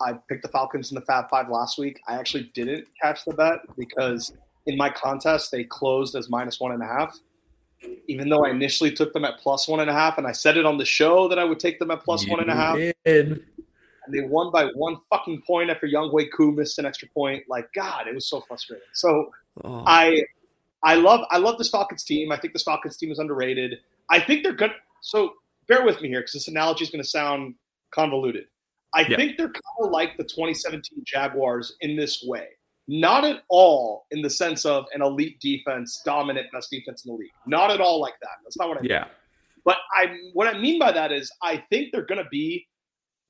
[0.00, 2.00] I picked the Falcons in the Fab Five last week.
[2.08, 4.32] I actually didn't catch the bet because
[4.64, 7.18] in my contest they closed as minus one and a half
[8.08, 10.56] even though I initially took them at plus one and a half, and I said
[10.56, 12.76] it on the show that I would take them at plus one and a half.
[12.76, 12.94] Did.
[13.04, 17.44] And they won by one fucking point after Younghoe Koo missed an extra point.
[17.48, 18.86] Like God, it was so frustrating.
[18.92, 19.32] So
[19.64, 19.82] oh.
[19.86, 20.22] I,
[20.82, 22.30] I love, I love this Falcons team.
[22.30, 23.80] I think this Falcons team is underrated.
[24.08, 24.72] I think they're good.
[25.00, 25.34] So
[25.66, 27.56] bear with me here because this analogy is going to sound
[27.90, 28.46] convoluted.
[28.94, 29.16] I yeah.
[29.16, 32.55] think they're kind of like the 2017 Jaguars in this way
[32.88, 37.18] not at all in the sense of an elite defense, dominant best defense in the
[37.18, 37.30] league.
[37.46, 38.30] Not at all like that.
[38.44, 38.90] That's not what I mean.
[38.90, 39.06] Yeah.
[39.64, 42.66] But I what I mean by that is I think they're going to be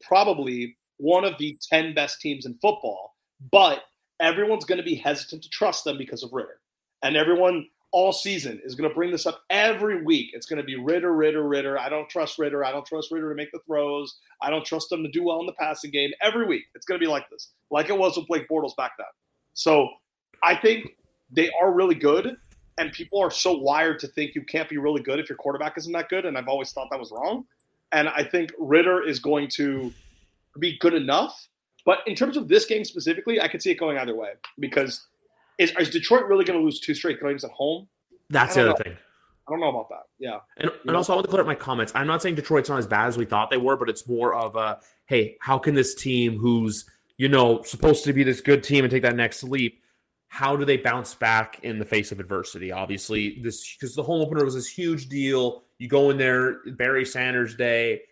[0.02, 3.14] probably one of the 10 best teams in football,
[3.50, 3.82] but
[4.20, 6.60] everyone's going to be hesitant to trust them because of Ridder.
[7.02, 10.30] And everyone all season is going to bring this up every week.
[10.34, 11.78] It's going to be Ridder, Ridder, Ridder.
[11.78, 12.64] I don't trust Ridder.
[12.64, 14.18] I don't trust Ridder to make the throws.
[14.42, 16.10] I don't trust them to do well in the passing game.
[16.20, 18.92] Every week, it's going to be like this, like it was with Blake Bortles back
[18.98, 19.06] then.
[19.56, 19.88] So
[20.42, 20.96] I think
[21.30, 22.36] they are really good,
[22.78, 25.78] and people are so wired to think you can't be really good if your quarterback
[25.78, 26.26] isn't that good.
[26.26, 27.46] And I've always thought that was wrong.
[27.92, 29.92] And I think Ridder is going to
[30.58, 31.48] be good enough.
[31.86, 35.06] But in terms of this game specifically, I could see it going either way because
[35.58, 37.88] is, is Detroit really going to lose two straight games at home?
[38.28, 38.76] That's the other know.
[38.76, 38.96] thing.
[39.48, 40.02] I don't know about that.
[40.18, 40.40] Yeah.
[40.58, 41.92] And, and also, I want to clear up my comments.
[41.94, 44.34] I'm not saying Detroit's not as bad as we thought they were, but it's more
[44.34, 46.84] of a hey, how can this team who's,
[47.18, 49.82] you know, supposed to be this good team and take that next leap,
[50.28, 52.72] how do they bounce back in the face of adversity?
[52.72, 55.62] Obviously, this because the home opener was this huge deal.
[55.78, 58.02] You go in there, Barry Sanders Day.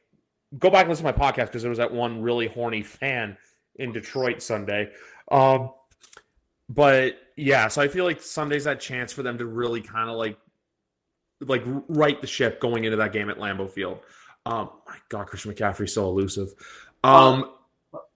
[0.59, 3.37] Go back and listen to my podcast because there was that one really horny fan
[3.77, 4.91] in Detroit Sunday.
[5.31, 5.71] Um,
[6.69, 10.17] but yeah, so I feel like Sunday's that chance for them to really kind of
[10.17, 10.39] like
[11.41, 13.99] like right the ship going into that game at Lambeau Field.
[14.47, 16.55] Um, my God, Christian McCaffrey's so elusive.
[17.03, 17.54] Um,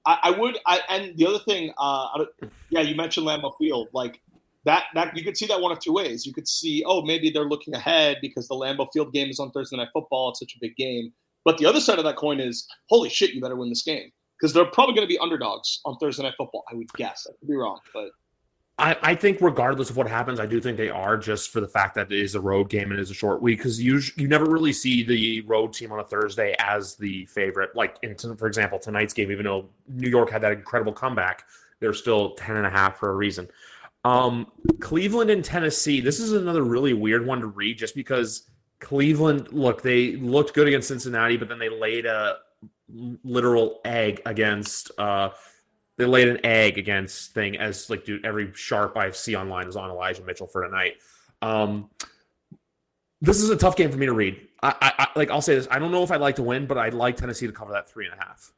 [0.08, 2.24] I, I, would, I, and the other thing, uh,
[2.70, 4.22] yeah, you mentioned Lambeau Field, like
[4.64, 4.84] that.
[4.94, 6.24] That you could see that one of two ways.
[6.24, 9.50] You could see, oh, maybe they're looking ahead because the Lambeau Field game is on
[9.50, 10.30] Thursday Night Football.
[10.30, 11.12] It's such a big game.
[11.44, 14.10] But the other side of that coin is, holy shit, you better win this game
[14.40, 16.64] because they're probably going to be underdogs on Thursday Night Football.
[16.72, 17.26] I would guess.
[17.28, 18.08] I could be wrong, but
[18.78, 21.66] I, I think regardless of what happens, I do think they are just for the
[21.66, 24.00] fact that it is a road game and it is a short week because you
[24.16, 27.74] you never really see the road team on a Thursday as the favorite.
[27.74, 31.44] Like in, for example, tonight's game, even though New York had that incredible comeback,
[31.80, 33.48] they're still 10 and a half for a reason.
[34.04, 36.00] Um, Cleveland and Tennessee.
[36.00, 40.68] This is another really weird one to read just because Cleveland, look, they looked good
[40.68, 42.38] against Cincinnati, but then they laid a
[43.24, 45.30] literal egg against uh,
[45.98, 49.76] they laid an egg against thing as like dude every sharp I see online is
[49.76, 50.94] on Elijah Mitchell for tonight.
[51.42, 51.90] Um,
[53.20, 54.48] this is a tough game for me to read.
[54.62, 55.66] I, I, I, like I'll say this.
[55.70, 57.90] I don't know if I'd like to win, but I'd like Tennessee to cover that
[57.90, 58.52] three and a half.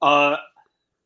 [0.00, 0.36] Uh,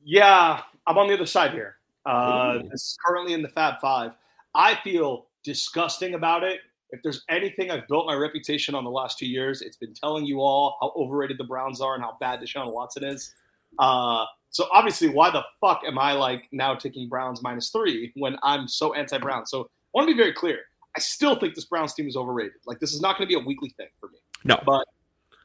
[0.02, 1.76] yeah, I'm on the other side here.
[2.06, 4.12] Uh, this is currently in the Fab Five.
[4.54, 6.60] I feel disgusting about it.
[6.90, 10.24] If there's anything I've built my reputation on the last two years, it's been telling
[10.24, 13.34] you all how overrated the Browns are and how bad Deshaun Watson is.
[13.78, 18.36] Uh, so obviously, why the fuck am I like now taking Browns minus three when
[18.42, 19.46] I'm so anti-Brown?
[19.46, 20.60] So I want to be very clear.
[20.96, 22.58] I still think this Browns team is overrated.
[22.66, 24.18] Like this is not going to be a weekly thing for me.
[24.44, 24.86] No, but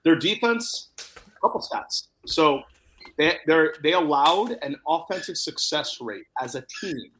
[0.03, 2.07] their defense, a couple stats.
[2.25, 2.61] So
[3.17, 7.11] they they they allowed an offensive success rate as a team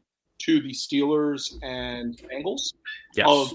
[0.42, 2.72] to the Steelers and Bengals
[3.14, 3.26] yes.
[3.28, 3.52] of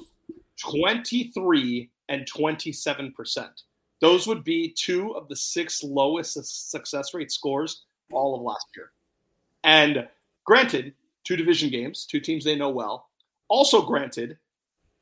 [0.61, 3.63] 23 and 27 percent.
[3.99, 6.37] Those would be two of the six lowest
[6.69, 8.91] success rate scores all of last year.
[9.63, 10.07] And
[10.45, 13.09] granted, two division games, two teams they know well.
[13.49, 14.37] Also granted,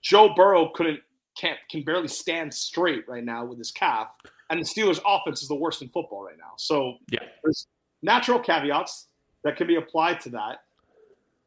[0.02, 1.00] Joe Burrow couldn't
[1.36, 4.08] can't can barely stand straight right now with his calf,
[4.50, 6.54] and the Steelers' offense is the worst in football right now.
[6.58, 7.68] So yeah, there's
[8.02, 9.08] natural caveats
[9.44, 10.64] that can be applied to that,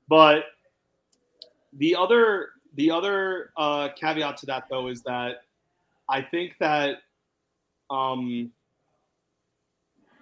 [0.09, 0.45] but
[1.73, 5.43] the other the other uh, caveat to that though is that
[6.09, 6.99] I think that
[7.91, 8.51] um,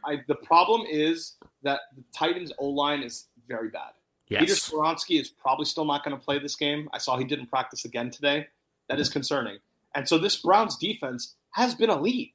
[0.05, 3.93] I, the problem is that the Titans O line is very bad.
[4.29, 4.41] Yes.
[4.41, 6.89] Peter Skoronski is probably still not going to play this game.
[6.93, 8.47] I saw he didn't practice again today.
[8.89, 9.59] That is concerning.
[9.95, 12.35] And so this Browns defense has been elite.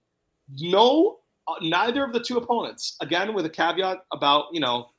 [0.60, 2.98] No, uh, neither of the two opponents.
[3.02, 4.90] Again, with a caveat about you know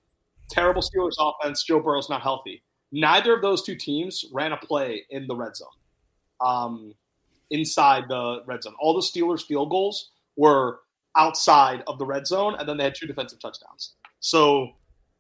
[0.51, 1.65] terrible Steelers offense.
[1.65, 2.63] Joe Burrow's not healthy.
[2.93, 5.69] Neither of those two teams ran a play in the red zone.
[6.41, 6.95] Um,
[7.51, 10.81] inside the red zone, all the Steelers field goals were
[11.17, 13.95] outside of the red zone, and then they had two defensive touchdowns.
[14.21, 14.71] So,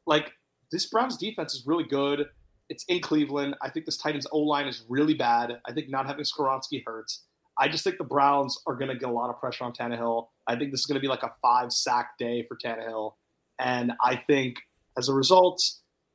[0.06, 0.32] like,
[0.70, 2.26] this Browns defense is really good.
[2.68, 3.56] It's in Cleveland.
[3.60, 5.60] I think this Titans O line is really bad.
[5.66, 7.24] I think not having Skoronski hurts.
[7.58, 10.28] I just think the Browns are going to get a lot of pressure on Tannehill.
[10.46, 13.12] I think this is going to be like a five sack day for Tannehill.
[13.60, 14.56] And I think
[14.96, 15.62] as a result,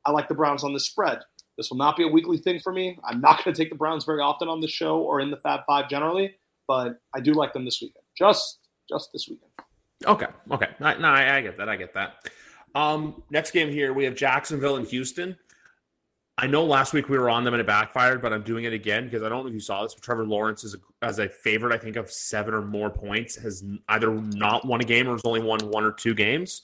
[0.04, 1.20] I like the Browns on this spread.
[1.56, 2.98] This will not be a weekly thing for me.
[3.04, 5.36] I'm not going to take the Browns very often on the show or in the
[5.36, 6.34] Fab Five generally,
[6.66, 8.04] but I do like them this weekend.
[8.16, 8.58] Just
[8.88, 9.50] just this weekend.
[10.06, 10.26] Okay.
[10.50, 10.68] Okay.
[10.80, 11.68] No, I, I, get that.
[11.68, 12.30] I get that.
[12.74, 15.36] Um, next game here, we have Jacksonville and Houston.
[16.40, 18.72] I know last week we were on them and it backfired, but I'm doing it
[18.72, 19.94] again because I don't know if you saw this.
[19.94, 23.34] But Trevor Lawrence is a, as a favorite, I think, of seven or more points,
[23.36, 26.62] has either not won a game or has only won one or two games.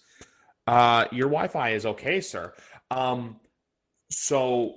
[0.68, 2.54] Uh, your Wi-Fi is okay, sir.
[2.92, 3.40] Um,
[4.10, 4.76] so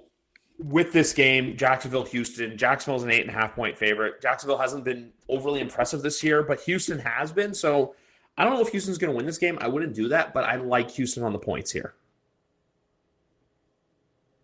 [0.60, 2.58] with this game, Jacksonville, Houston.
[2.58, 4.22] Jacksonville's an eight and a half point favorite.
[4.22, 7.54] Jacksonville hasn't been overly impressive this year, but Houston has been.
[7.54, 7.96] So
[8.38, 9.58] I don't know if Houston's going to win this game.
[9.62, 11.93] I wouldn't do that, but I like Houston on the points here.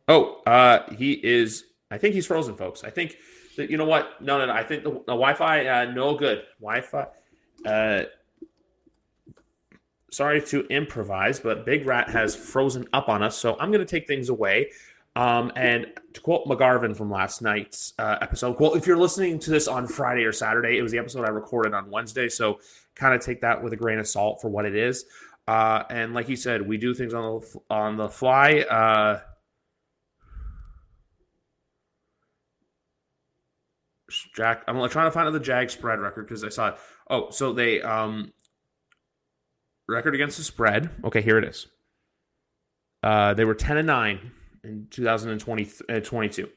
[0.08, 1.66] Oh, uh, he is.
[1.90, 2.84] I think he's frozen, folks.
[2.84, 3.18] I think
[3.58, 4.22] that you know what?
[4.22, 4.54] No, no, no.
[4.54, 6.44] I think the, the Wi-Fi uh, no good.
[6.60, 7.08] Wi-Fi.
[7.66, 8.04] Uh,
[10.12, 13.86] sorry to improvise, but Big Rat has frozen up on us, so I'm going to
[13.86, 14.70] take things away.
[15.16, 19.52] Um, and to quote McGarvin from last night's uh, episode, well, if you're listening to
[19.52, 22.60] this on Friday or Saturday, it was the episode I recorded on Wednesday, so
[22.96, 25.06] kind of take that with a grain of salt for what it is.
[25.48, 28.60] Uh, and like you said, we do things on the on the fly.
[28.62, 29.20] Uh,
[34.36, 36.76] Jack, I'm trying to find out the Jag spread record because I saw it.
[37.10, 38.32] Oh, so they um
[39.88, 40.90] record against the spread.
[41.04, 41.68] Okay, here it is.
[43.02, 44.32] Uh, they were 10 and 9
[44.64, 46.44] in 2022.
[46.44, 46.48] Uh,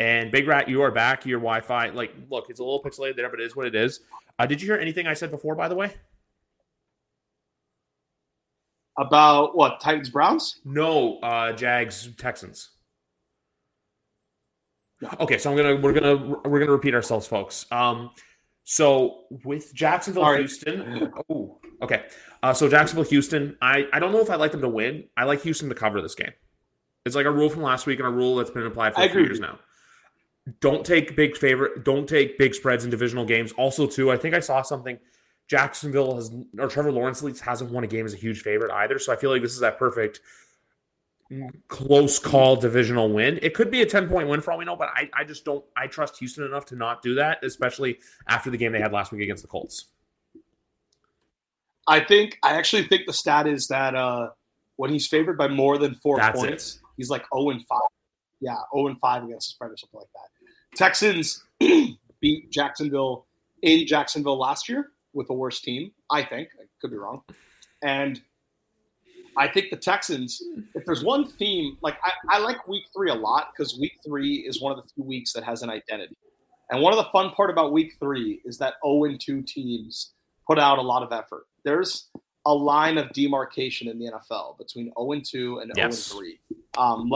[0.00, 1.26] and Big Rat, you are back.
[1.26, 3.74] Your Wi Fi, like, look, it's a little pixelated there, but it is what it
[3.74, 4.00] is.
[4.38, 5.92] Uh, did you hear anything I said before, by the way?
[8.96, 9.80] About what?
[9.80, 10.60] Titans Browns?
[10.64, 12.70] No, uh, Jags Texans.
[15.20, 17.66] Okay, so I'm gonna we're gonna we're gonna repeat ourselves, folks.
[17.70, 18.10] Um,
[18.64, 20.38] so with Jacksonville, Sorry.
[20.38, 21.12] Houston.
[21.30, 22.06] Oh, okay.
[22.42, 23.56] Uh, so Jacksonville, Houston.
[23.62, 25.04] I I don't know if I like them to win.
[25.16, 26.32] I like Houston to cover this game.
[27.04, 29.20] It's like a rule from last week and a rule that's been applied for few
[29.20, 29.58] years now.
[30.60, 31.84] Don't take big favorite.
[31.84, 33.52] Don't take big spreads in divisional games.
[33.52, 34.98] Also, too, I think I saw something.
[35.46, 38.70] Jacksonville has or Trevor Lawrence at least hasn't won a game as a huge favorite
[38.70, 38.98] either.
[38.98, 40.20] So I feel like this is that perfect
[41.68, 43.38] close call divisional win.
[43.42, 45.44] It could be a 10 point win for all we know, but I, I just
[45.44, 48.92] don't I trust Houston enough to not do that, especially after the game they had
[48.92, 49.86] last week against the Colts.
[51.86, 54.30] I think I actually think the stat is that uh
[54.76, 56.80] when he's favored by more than four That's points.
[56.98, 57.80] He's like 0 and 5.
[58.40, 60.76] Yeah, 0 and 5 against the spread or something like that.
[60.76, 61.42] Texans
[62.20, 63.26] beat Jacksonville
[63.62, 66.50] in Jacksonville last year with a worse team, I think.
[66.60, 67.22] I could be wrong.
[67.82, 68.20] And
[69.36, 70.42] I think the Texans,
[70.74, 74.36] if there's one theme, like I, I like week three a lot because week three
[74.36, 76.16] is one of the few weeks that has an identity.
[76.70, 80.12] And one of the fun part about week three is that 0 2 teams
[80.46, 81.46] put out a lot of effort.
[81.64, 82.08] There's
[82.46, 86.38] a line of demarcation in the NFL between 0 2 and 0 3.
[86.78, 87.10] Um,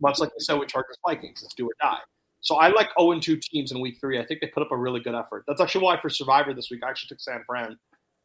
[0.00, 1.98] much like we said with Chargers Vikings, it's do or die.
[2.40, 4.20] So I like 0 2 teams in week three.
[4.20, 5.44] I think they put up a really good effort.
[5.48, 7.76] That's actually why for Survivor this week, I actually took San Fran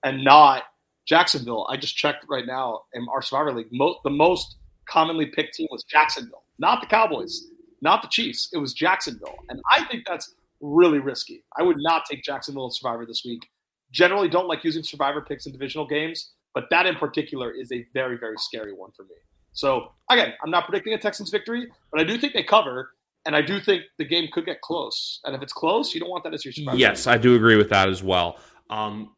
[0.04, 0.64] and not
[1.08, 1.68] Jacksonville.
[1.70, 3.70] I just checked right now in our Survivor League.
[3.72, 7.48] The most commonly picked team was Jacksonville, not the Cowboys,
[7.82, 8.50] not the Chiefs.
[8.54, 11.44] It was Jacksonville, and I think that's really risky.
[11.58, 13.48] I would not take Jacksonville in Survivor this week.
[13.92, 17.86] Generally, don't like using Survivor picks in divisional games, but that in particular is a
[17.94, 19.16] very, very scary one for me.
[19.54, 22.92] So again, I'm not predicting a Texans victory, but I do think they cover.
[23.26, 25.20] And I do think the game could get close.
[25.26, 26.78] And if it's close, you don't want that as your survivor.
[26.78, 28.40] Yes, I do agree with that as well.
[28.72, 29.12] Um,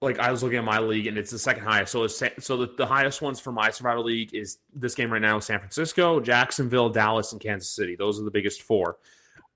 [0.00, 1.92] like I was looking at my league and it's the second highest.
[1.92, 5.38] So so the, the highest ones for my survival league is this game right now:
[5.38, 7.96] San Francisco, Jacksonville, Dallas, and Kansas City.
[7.96, 8.98] Those are the biggest four.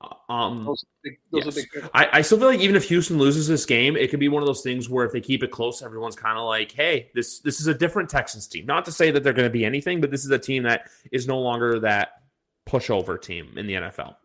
[0.00, 1.88] Uh, um, those, big, those yes.
[1.94, 4.42] I, I still feel like even if Houston loses this game, it could be one
[4.42, 7.40] of those things where if they keep it close, everyone's kind of like, "Hey, this
[7.40, 10.00] this is a different Texans team." Not to say that they're going to be anything,
[10.00, 12.22] but this is a team that is no longer that
[12.68, 14.16] pushover team in the NFL.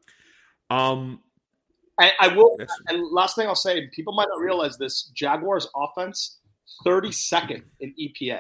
[0.69, 1.21] Um,
[1.99, 2.57] I, I will.
[2.88, 6.39] And last thing I'll say, people might not realize this: Jaguars offense,
[6.84, 8.39] thirty second in EPA,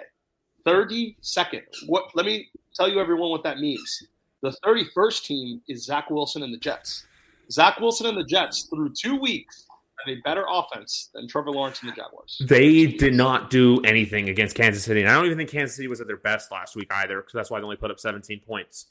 [0.65, 1.63] thirty second.
[1.87, 2.05] What?
[2.13, 4.03] Let me tell you, everyone, what that means.
[4.41, 7.05] The thirty first team is Zach Wilson and the Jets.
[7.49, 9.65] Zach Wilson and the Jets through two weeks
[10.05, 12.41] have a better offense than Trevor Lawrence and the Jaguars.
[12.45, 15.01] They did not do anything against Kansas City.
[15.01, 17.33] And I don't even think Kansas City was at their best last week either, because
[17.33, 18.87] that's why they only put up 17 points.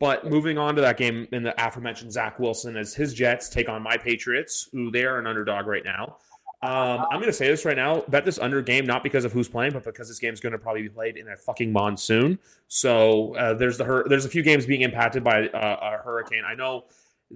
[0.00, 3.68] But moving on to that game in the aforementioned Zach Wilson as his Jets take
[3.68, 6.16] on my Patriots, who they are an underdog right now.
[6.62, 9.32] Um, I'm going to say this right now: bet this under game not because of
[9.32, 11.70] who's playing, but because this game is going to probably be played in a fucking
[11.70, 12.38] monsoon.
[12.68, 16.42] So uh, there's the hur- there's a few games being impacted by uh, a hurricane.
[16.46, 16.84] I know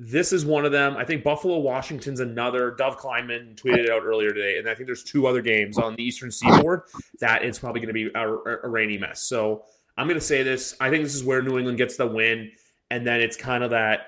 [0.00, 0.96] this is one of them.
[0.96, 2.70] I think Buffalo, Washington's another.
[2.70, 5.96] Dov Kleiman tweeted it out earlier today, and I think there's two other games on
[5.96, 6.82] the Eastern Seaboard
[7.20, 8.28] that it's probably going to be a,
[8.64, 9.22] a rainy mess.
[9.22, 9.64] So
[9.96, 10.76] I'm going to say this.
[10.80, 12.52] I think this is where New England gets the win.
[12.90, 14.06] And then it's kind of that.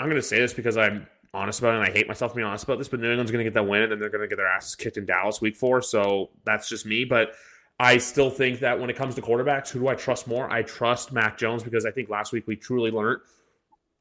[0.00, 2.36] I'm going to say this because I'm honest about it and I hate myself to
[2.36, 4.10] be honest about this, but New England's going to get that win and then they're
[4.10, 5.80] going to get their asses kicked in Dallas week four.
[5.82, 7.04] So that's just me.
[7.04, 7.34] But
[7.78, 10.50] I still think that when it comes to quarterbacks, who do I trust more?
[10.50, 13.20] I trust Mac Jones because I think last week we truly learned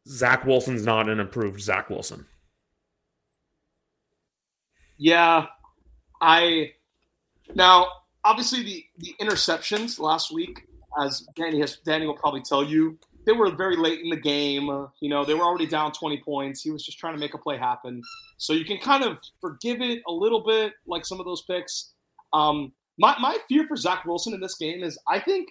[0.08, 2.26] Zach Wilson's not an improved Zach Wilson.
[4.98, 5.48] Yeah.
[6.22, 6.74] I.
[7.56, 7.88] Now,
[8.24, 10.68] obviously, the, the interceptions last week
[11.02, 14.68] as Danny has Danny will probably tell you, they were very late in the game.
[15.00, 16.62] You know, they were already down 20 points.
[16.62, 18.02] He was just trying to make a play happen.
[18.38, 21.94] So you can kind of forgive it a little bit, like some of those picks.
[22.34, 25.50] Um, my my fear for Zach Wilson in this game is I think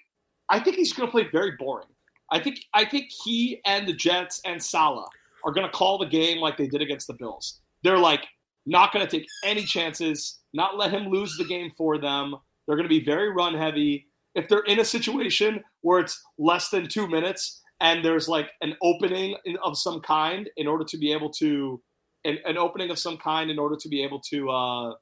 [0.48, 1.88] I think he's going to play very boring.
[2.32, 5.06] I think I think he and the Jets and Salah
[5.44, 7.60] are going to call the game like they did against the Bills.
[7.84, 8.24] They're like
[8.64, 12.34] not going to take any chances, not let him lose the game for them.
[12.66, 14.06] They're going to be very run heavy.
[14.34, 18.76] If they're in a situation where it's less than two minutes and there's like an
[18.82, 21.82] opening of some kind in order to be able to
[22.24, 24.92] an, an opening of some kind in order to be able to uh,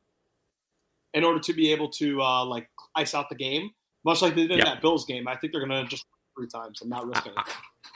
[1.15, 3.71] in order to be able to uh, like ice out the game,
[4.05, 5.29] much like they did in that Bills game.
[5.29, 6.07] I think they're going to just
[6.41, 7.45] three times and not risk anything.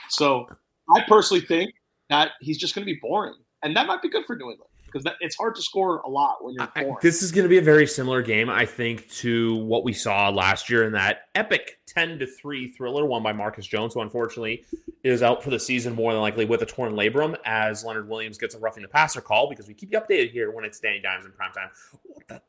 [0.09, 0.47] So
[0.93, 1.73] I personally think
[2.09, 4.69] that he's just going to be boring, and that might be good for New England
[4.85, 6.97] because it's hard to score a lot when you're boring.
[7.01, 10.29] This is going to be a very similar game, I think, to what we saw
[10.29, 14.63] last year in that epic ten to three thriller won by Marcus Jones, who unfortunately
[15.03, 18.37] is out for the season more than likely with a torn labrum, as Leonard Williams
[18.37, 20.99] gets a roughing the passer call because we keep you updated here when it's Danny
[20.99, 21.69] Dimes in prime time.
[22.03, 22.41] What the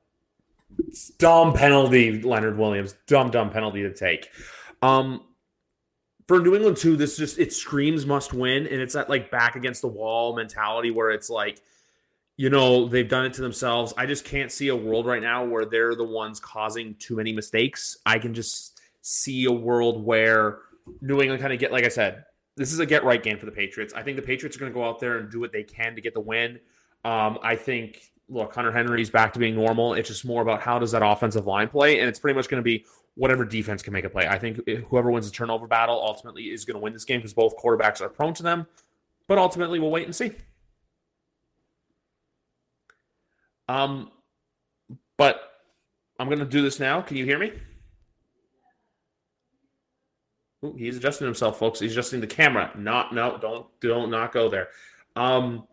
[1.19, 2.95] dumb penalty, Leonard Williams.
[3.07, 4.31] Dumb, dumb penalty to take.
[4.83, 5.23] Um,
[6.29, 9.57] for New England too, this just it screams must win, and it's that like back
[9.57, 11.61] against the wall mentality where it's like,
[12.37, 13.95] you know, they've done it to themselves.
[13.97, 17.33] I just can't see a world right now where they're the ones causing too many
[17.33, 17.97] mistakes.
[18.05, 20.59] I can just see a world where
[21.01, 22.25] New England kind of get, like I said,
[22.57, 23.95] this is a get right game for the Patriots.
[23.95, 25.95] I think the Patriots are going to go out there and do what they can
[25.95, 26.59] to get the win.
[27.05, 29.95] Um, I think look, Hunter Henry's back to being normal.
[29.95, 32.61] It's just more about how does that offensive line play, and it's pretty much going
[32.61, 32.85] to be
[33.17, 34.27] whatever defense can make a play.
[34.27, 37.35] I think whoever wins the turnover battle ultimately is going to win this game because
[37.35, 38.67] both quarterbacks are prone to them.
[39.27, 40.33] But ultimately, we'll wait and see.
[43.69, 44.13] Um,
[45.17, 45.41] but
[46.21, 47.01] I'm going to do this now.
[47.01, 47.53] Can you hear me?
[50.65, 51.81] Ooh, he's adjusting himself, folks.
[51.81, 52.71] He's adjusting the camera.
[52.77, 54.69] Not no, don't don't not go there.
[55.15, 55.67] Um,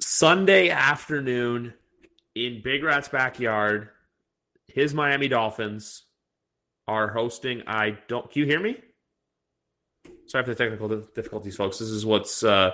[0.00, 1.74] Sunday afternoon
[2.34, 3.90] in Big Rat's backyard,
[4.74, 6.04] his Miami Dolphins
[6.86, 7.62] are hosting.
[7.66, 8.30] I don't.
[8.30, 8.78] Can you hear me?
[10.26, 11.78] Sorry for the technical difficulties, folks.
[11.78, 12.70] This is what's uh,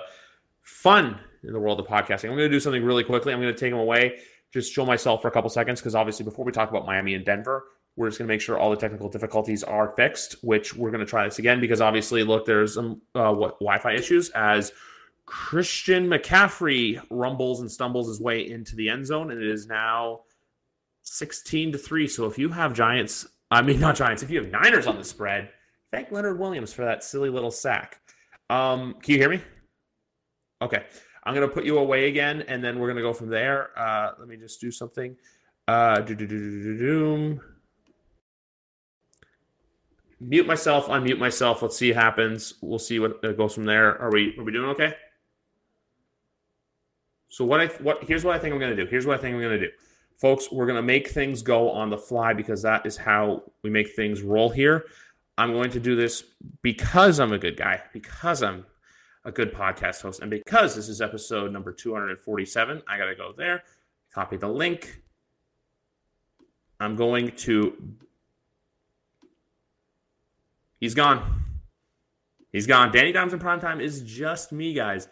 [0.61, 2.25] fun in the world of podcasting.
[2.25, 3.33] I'm going to do something really quickly.
[3.33, 4.19] I'm going to take them away,
[4.53, 7.25] just show myself for a couple seconds, because obviously, before we talk about Miami and
[7.25, 10.35] Denver, we're just going to make sure all the technical difficulties are fixed.
[10.43, 13.93] Which we're going to try this again because obviously, look, there's some uh, what Wi-Fi
[13.93, 14.71] issues as
[15.25, 20.21] Christian McCaffrey rumbles and stumbles his way into the end zone, and it is now
[21.07, 22.07] 16 to 3.
[22.07, 25.03] So if you have Giants, I mean, not Giants, if you have Niners on the
[25.03, 25.49] spread,
[25.91, 27.99] thank Leonard Williams for that silly little sack.
[28.49, 29.41] Um, can you hear me?
[30.61, 30.85] Okay.
[31.23, 33.77] I'm going to put you away again, and then we're going to go from there.
[33.77, 35.15] Uh, let me just do something.
[35.67, 36.01] Uh,
[40.19, 41.61] Mute myself, unmute myself.
[41.61, 42.53] Let's see what happens.
[42.61, 44.01] We'll see what goes from there.
[44.01, 44.95] Are we are we doing okay?
[47.29, 48.89] So what I what here's what I think I'm going to do.
[48.89, 49.71] Here's what I think I'm going to do.
[50.17, 53.69] Folks, we're going to make things go on the fly because that is how we
[53.69, 54.85] make things roll here.
[55.37, 56.23] I'm going to do this
[56.63, 58.65] because I'm a good guy, because I'm
[59.25, 62.81] a good podcast host, and because this is episode number 247.
[62.87, 63.63] I got to go there,
[64.11, 65.01] copy the link.
[66.79, 67.75] I'm going to.
[70.79, 71.43] He's gone.
[72.51, 72.91] He's gone.
[72.91, 75.07] Danny Dimes in prime time is just me, guys.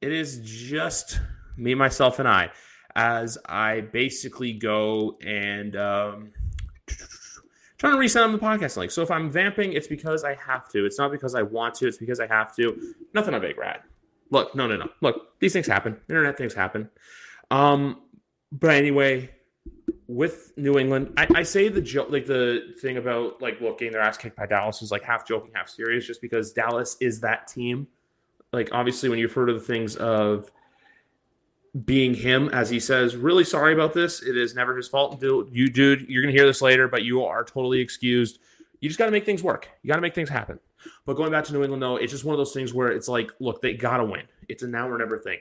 [0.00, 1.20] It is just
[1.56, 2.50] me, myself, and I,
[2.96, 6.32] as I basically go and um,
[7.78, 8.90] trying to reset on the podcast link.
[8.90, 10.84] So if I'm vamping, it's because I have to.
[10.84, 11.88] It's not because I want to.
[11.88, 12.94] It's because I have to.
[13.14, 13.84] Nothing on Big Rat.
[14.30, 14.88] Look, no, no, no.
[15.00, 15.98] Look, these things happen.
[16.08, 16.88] Internet things happen.
[17.50, 18.02] Um,
[18.50, 19.30] but anyway,
[20.06, 23.92] with New England, I, I say the joke, like the thing about like look getting
[23.92, 27.20] their ass kicked by Dallas is like half joking, half serious, just because Dallas is
[27.20, 27.86] that team.
[28.52, 30.50] Like obviously, when you refer to the things of
[31.84, 34.22] being him, as he says, really sorry about this.
[34.22, 35.20] It is never his fault.
[35.20, 38.38] Dude, you, dude, you're gonna hear this later, but you are totally excused.
[38.82, 39.68] You just got to make things work.
[39.82, 40.58] You got to make things happen.
[41.06, 43.06] But going back to New England, though, it's just one of those things where it's
[43.06, 44.24] like, look, they got to win.
[44.48, 45.38] It's a now or never thing.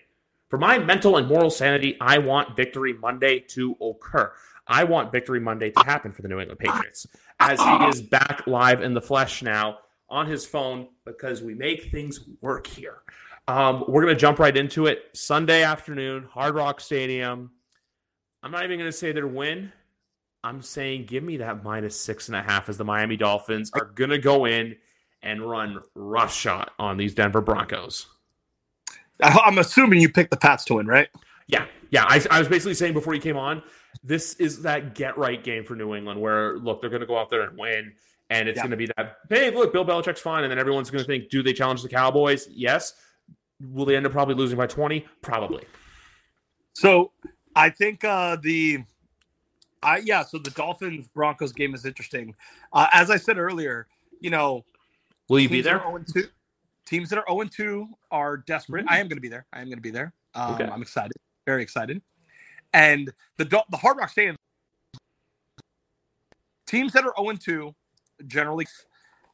[0.48, 4.32] For my mental and moral sanity, I want victory Monday to occur.
[4.68, 7.08] I want victory Monday to happen for the New England Patriots
[7.40, 11.86] as he is back live in the flesh now on his phone because we make
[11.92, 13.00] things work here.
[13.48, 15.06] Um, we're going to jump right into it.
[15.14, 17.52] Sunday afternoon, Hard Rock Stadium.
[18.44, 19.72] I'm not even going to say their win.
[20.44, 23.86] I'm saying give me that minus six and a half as the Miami Dolphins are
[23.86, 24.76] going to go in
[25.22, 28.08] and run roughshod on these Denver Broncos.
[29.22, 31.10] I'm assuming you picked the Pats to win, right?
[31.48, 32.06] Yeah, yeah.
[32.08, 33.62] I, I was basically saying before you came on,
[34.04, 37.18] this is that get right game for New England where look, they're going to go
[37.18, 37.94] out there and win,
[38.32, 38.64] and it's yeah.
[38.64, 41.30] going to be that hey, look, Bill Belichick's fine, and then everyone's going to think,
[41.30, 42.48] do they challenge the Cowboys?
[42.50, 42.94] Yes.
[43.70, 45.06] Will they end up probably losing by 20?
[45.22, 45.64] Probably.
[46.74, 47.12] So
[47.56, 48.80] I think uh, the
[49.84, 50.24] I yeah.
[50.24, 52.36] So the Dolphins Broncos game is interesting.
[52.74, 53.88] Uh, as I said earlier,
[54.20, 54.64] you know,
[55.28, 55.84] will you be there?
[56.86, 58.86] Teams that are 0 2 are desperate.
[58.86, 58.94] Mm-hmm.
[58.94, 59.46] I am going to be there.
[59.54, 60.14] I am going to be there.
[60.34, 60.66] Um, okay.
[60.66, 61.14] I'm excited,
[61.46, 62.02] very excited.
[62.74, 64.36] And the the Hard Rock Stadium
[66.68, 67.76] teams that are 0 2
[68.28, 68.66] generally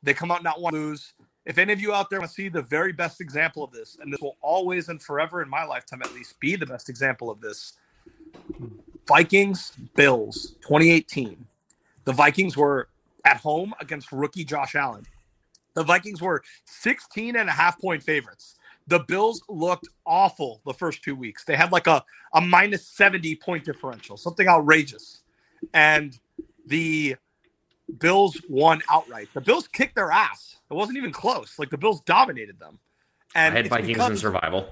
[0.04, 1.14] they come out not want to lose.
[1.48, 3.98] If any of you out there want to see the very best example of this,
[4.02, 7.30] and this will always and forever in my lifetime at least be the best example
[7.30, 7.74] of this,
[9.08, 11.48] Vikings Bills 2018.
[12.04, 12.90] The Vikings were
[13.24, 15.06] at home against rookie Josh Allen.
[15.74, 18.56] The Vikings were 16 and a half point favorites.
[18.88, 21.46] The Bills looked awful the first two weeks.
[21.46, 25.22] They had like a, a minus 70 point differential, something outrageous.
[25.74, 26.20] And
[26.66, 27.16] the
[28.00, 29.30] Bills won outright.
[29.34, 30.58] The Bills kicked their ass.
[30.70, 31.58] It wasn't even close.
[31.58, 32.80] Like the Bills dominated them.
[33.36, 34.70] And I had Vikings because, in survival.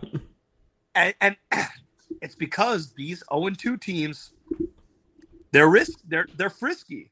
[0.96, 1.36] and, and
[2.22, 4.32] it's because these 0 2 teams,
[5.52, 7.10] they're risk they're they're frisky.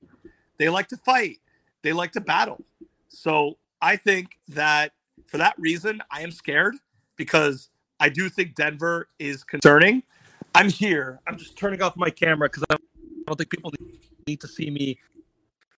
[0.58, 1.40] They like to fight.
[1.82, 2.64] They like to battle.
[3.10, 4.92] So I think that
[5.28, 6.76] for that reason, I am scared
[7.16, 10.04] because I do think Denver is concerning.
[10.56, 11.20] I'm here.
[11.28, 12.76] I'm just turning off my camera because I
[13.28, 13.74] don't think people
[14.28, 14.98] need to see me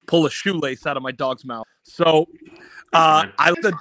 [0.07, 1.65] pull a shoelace out of my dog's mouth.
[1.83, 2.27] So
[2.93, 3.77] uh, I the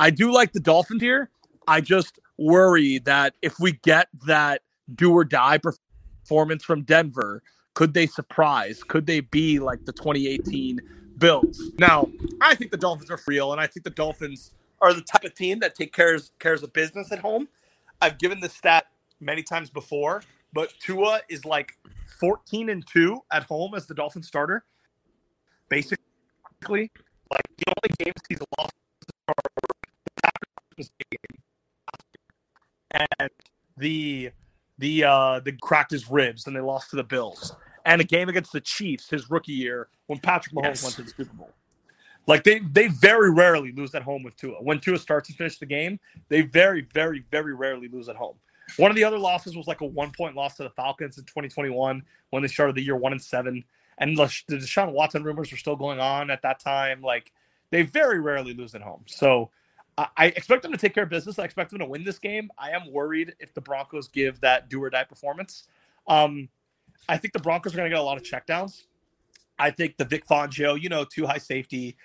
[0.00, 1.30] I do like the Dolphins here.
[1.66, 4.62] I just worry that if we get that
[4.94, 7.42] do or die performance from Denver,
[7.74, 8.82] could they surprise?
[8.82, 10.80] Could they be like the 2018
[11.18, 11.60] Bills?
[11.78, 12.08] Now,
[12.40, 15.34] I think the Dolphins are real, and I think the Dolphins are the type of
[15.34, 17.48] team that take cares cares of business at home.
[18.00, 18.86] I've given this stat
[19.20, 21.72] many times before, but Tua is like
[22.20, 24.64] 14 and 2 at home as the Dolphin starter
[25.68, 26.90] basically
[27.30, 28.72] like the only games he's lost
[29.28, 29.34] are
[29.66, 31.42] the Packers game
[33.20, 33.30] and
[33.76, 34.30] the
[34.78, 37.54] the uh the cracked his ribs and they lost to the Bills
[37.84, 40.82] and a game against the Chiefs his rookie year when Patrick Mahomes yes.
[40.84, 41.50] went to the Super Bowl.
[42.26, 44.62] Like they they very rarely lose at home with Tua.
[44.62, 48.36] When Tua starts and finishes the game, they very very very rarely lose at home.
[48.78, 51.24] One of the other losses was like a one point loss to the Falcons in
[51.24, 53.62] 2021 when they started the year one and seven
[53.98, 57.00] and the, Deshaun Watson rumors were still going on at that time.
[57.02, 57.32] Like
[57.70, 59.02] they very rarely lose at home.
[59.06, 59.50] So
[59.96, 61.38] I, I expect them to take care of business.
[61.38, 62.50] I expect them to win this game.
[62.58, 65.68] I am worried if the Broncos give that do or die performance.
[66.06, 66.48] Um,
[67.08, 68.84] I think the Broncos are going to get a lot of checkdowns.
[69.58, 71.96] I think the Vic Fangio, you know, two high safety,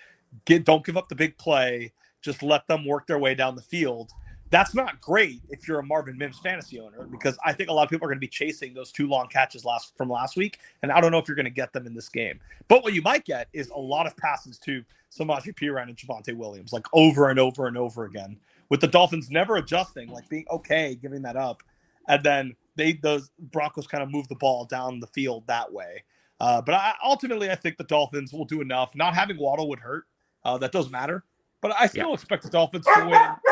[0.46, 1.94] get don't give up the big play.
[2.22, 4.12] Just let them work their way down the field
[4.50, 7.84] that's not great if you're a Marvin Mims fantasy owner because I think a lot
[7.84, 10.60] of people are going to be chasing those two long catches last from last week,
[10.82, 12.40] and I don't know if you're going to get them in this game.
[12.68, 16.36] But what you might get is a lot of passes to Samaje Perine and Javonte
[16.36, 18.38] Williams, like over and over and over again,
[18.70, 21.62] with the Dolphins never adjusting, like being okay giving that up,
[22.08, 26.04] and then they those Broncos kind of move the ball down the field that way.
[26.40, 28.96] Uh, but I, ultimately, I think the Dolphins will do enough.
[28.96, 30.06] Not having Waddle would hurt.
[30.46, 31.26] Uh, that doesn't matter,
[31.62, 32.14] but I still yeah.
[32.14, 33.49] expect the Dolphins to win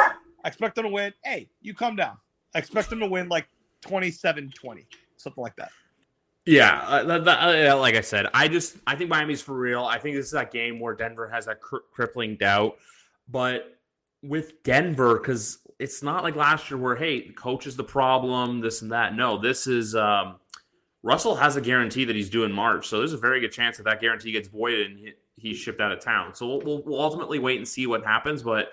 [0.47, 1.13] I expect them to win.
[1.25, 2.15] Hey, you come down.
[2.55, 3.49] I expect them to win like
[3.81, 4.87] 27 20,
[5.17, 5.71] something like that.
[6.45, 9.83] Yeah, uh, uh, like I said, I just I think Miami's for real.
[9.83, 12.77] I think this is that game where Denver has that cr- crippling doubt,
[13.27, 13.77] but
[14.23, 18.81] with Denver because it's not like last year where hey, coach is the problem, this
[18.81, 19.15] and that.
[19.15, 20.37] No, this is um,
[21.03, 23.75] Russell has a guarantee that he's due in March, so there's a very good chance
[23.75, 26.33] that that guarantee gets voided and he, he's shipped out of town.
[26.33, 28.71] So we'll, we'll, we'll ultimately wait and see what happens, but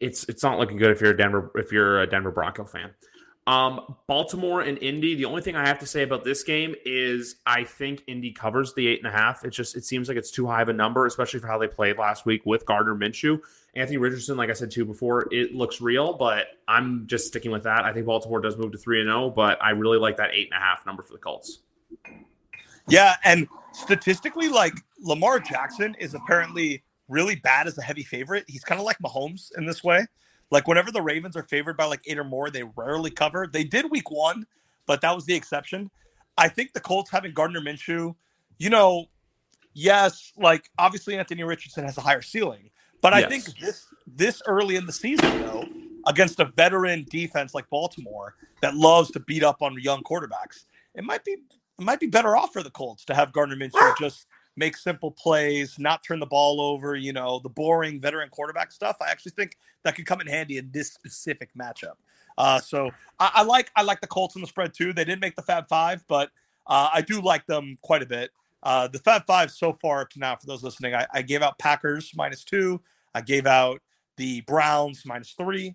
[0.00, 2.90] it's it's not looking good if you're a Denver if you're a Denver Bronco fan.
[3.46, 5.14] Um, Baltimore and Indy.
[5.14, 8.74] The only thing I have to say about this game is I think Indy covers
[8.74, 9.44] the eight and a half.
[9.44, 11.66] It just it seems like it's too high of a number, especially for how they
[11.66, 13.40] played last week with Gardner Minshew.
[13.74, 17.62] Anthony Richardson, like I said too before, it looks real, but I'm just sticking with
[17.64, 17.84] that.
[17.84, 20.30] I think Baltimore does move to three and zero, oh, but I really like that
[20.32, 21.60] eight and a half number for the Colts.
[22.88, 28.44] Yeah, and statistically, like Lamar Jackson is apparently really bad as a heavy favorite.
[28.46, 30.06] He's kind of like Mahomes in this way.
[30.50, 33.46] Like whenever the Ravens are favored by like eight or more, they rarely cover.
[33.46, 34.46] They did week one,
[34.86, 35.90] but that was the exception.
[36.38, 38.14] I think the Colts having Gardner Minshew,
[38.58, 39.06] you know,
[39.74, 42.70] yes, like obviously Anthony Richardson has a higher ceiling,
[43.02, 43.24] but yes.
[43.24, 45.66] I think this this early in the season though,
[46.06, 51.04] against a veteran defense like Baltimore that loves to beat up on young quarterbacks, it
[51.04, 53.94] might be it might be better off for the Colts to have Gardner Minshew ah!
[53.98, 54.26] just
[54.56, 58.96] make simple plays, not turn the ball over, you know, the boring veteran quarterback stuff.
[59.00, 61.94] I actually think that could come in handy in this specific matchup.
[62.36, 64.92] Uh, so I, I, like I like the Colts in the spread too.
[64.92, 66.30] They didn't make the Fab Five, but
[66.66, 68.30] uh, I do like them quite a bit.
[68.62, 71.42] Uh, the Fab Five so far up to now, for those listening, I, I gave
[71.42, 72.80] out Packers minus two.
[73.14, 73.80] I gave out
[74.16, 75.74] the Browns minus three,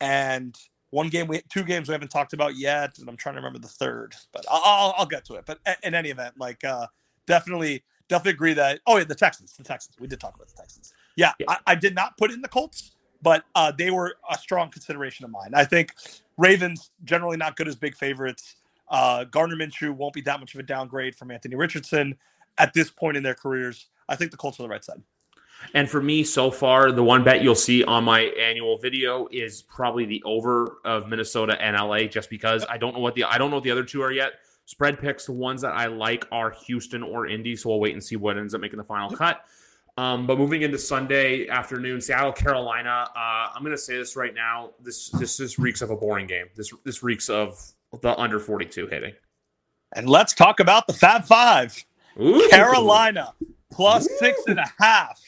[0.00, 0.56] and
[0.90, 3.58] one game we two games we haven't talked about yet, and I'm trying to remember
[3.58, 5.44] the third, but I'll, I'll, I'll get to it.
[5.46, 6.86] But in any event, like uh,
[7.26, 8.80] definitely, definitely agree that.
[8.86, 9.96] Oh yeah, the Texans, the Texans.
[9.98, 10.92] We did talk about the Texans.
[11.16, 11.46] Yeah, yeah.
[11.48, 15.24] I, I, did not put in the Colts, but uh, they were a strong consideration
[15.24, 15.52] of mine.
[15.54, 15.94] I think
[16.36, 18.56] Ravens generally not good as big favorites.
[18.88, 22.16] Uh, Gardner Minshew won't be that much of a downgrade from Anthony Richardson
[22.58, 23.86] at this point in their careers.
[24.08, 25.02] I think the Colts are the right side.
[25.74, 29.62] And for me, so far, the one bet you'll see on my annual video is
[29.62, 33.38] probably the over of Minnesota and LA, just because I don't know what the I
[33.38, 34.32] don't know what the other two are yet.
[34.72, 38.02] Spread picks, the ones that I like are Houston or Indy, so we'll wait and
[38.02, 39.44] see what ends up making the final cut.
[39.98, 43.04] Um, but moving into Sunday afternoon, Seattle, Carolina.
[43.14, 44.70] Uh, I'm going to say this right now.
[44.80, 46.46] This this just reeks of a boring game.
[46.56, 47.62] This this reeks of
[48.00, 49.12] the under 42 hitting.
[49.94, 51.84] And let's talk about the Fab Five.
[52.18, 52.48] Ooh.
[52.48, 53.34] Carolina
[53.70, 55.20] plus six and a half.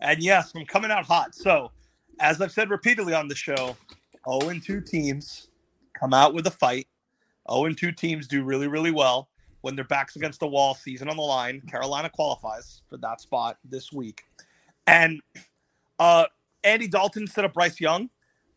[0.00, 1.34] And yes, I'm coming out hot.
[1.34, 1.70] So,
[2.18, 3.76] as I've said repeatedly on the show,
[4.26, 5.48] 0 and 2 teams
[5.92, 6.88] come out with a fight.
[7.50, 9.28] 0 and 2 teams do really, really well
[9.62, 11.60] when their backs against the wall, season on the line.
[11.62, 14.24] Carolina qualifies for that spot this week.
[14.86, 15.20] And
[15.98, 16.26] uh,
[16.62, 18.08] Andy Dalton instead of Bryce Young,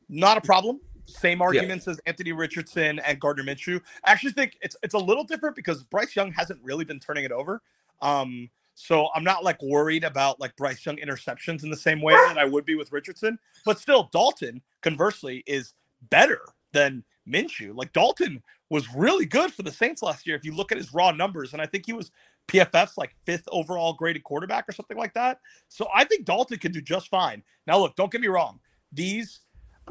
[0.08, 0.80] not a problem.
[1.06, 1.92] Same arguments yeah.
[1.94, 3.82] as Anthony Richardson and Gardner Minshew.
[4.04, 7.24] I actually think it's it's a little different because Bryce Young hasn't really been turning
[7.24, 7.62] it over.
[8.02, 12.14] Um, so I'm not like worried about like Bryce Young interceptions in the same way
[12.14, 13.40] that I would be with Richardson.
[13.66, 15.74] But still, Dalton, conversely, is
[16.10, 17.76] better than Minshew.
[17.76, 20.94] Like Dalton was really good for the Saints last year if you look at his
[20.94, 21.54] raw numbers.
[21.54, 22.12] And I think he was
[22.48, 25.40] PFF's like fifth overall graded quarterback or something like that.
[25.68, 27.44] So I think Dalton can do just fine.
[27.68, 28.60] Now, look, don't get me wrong.
[28.92, 29.42] These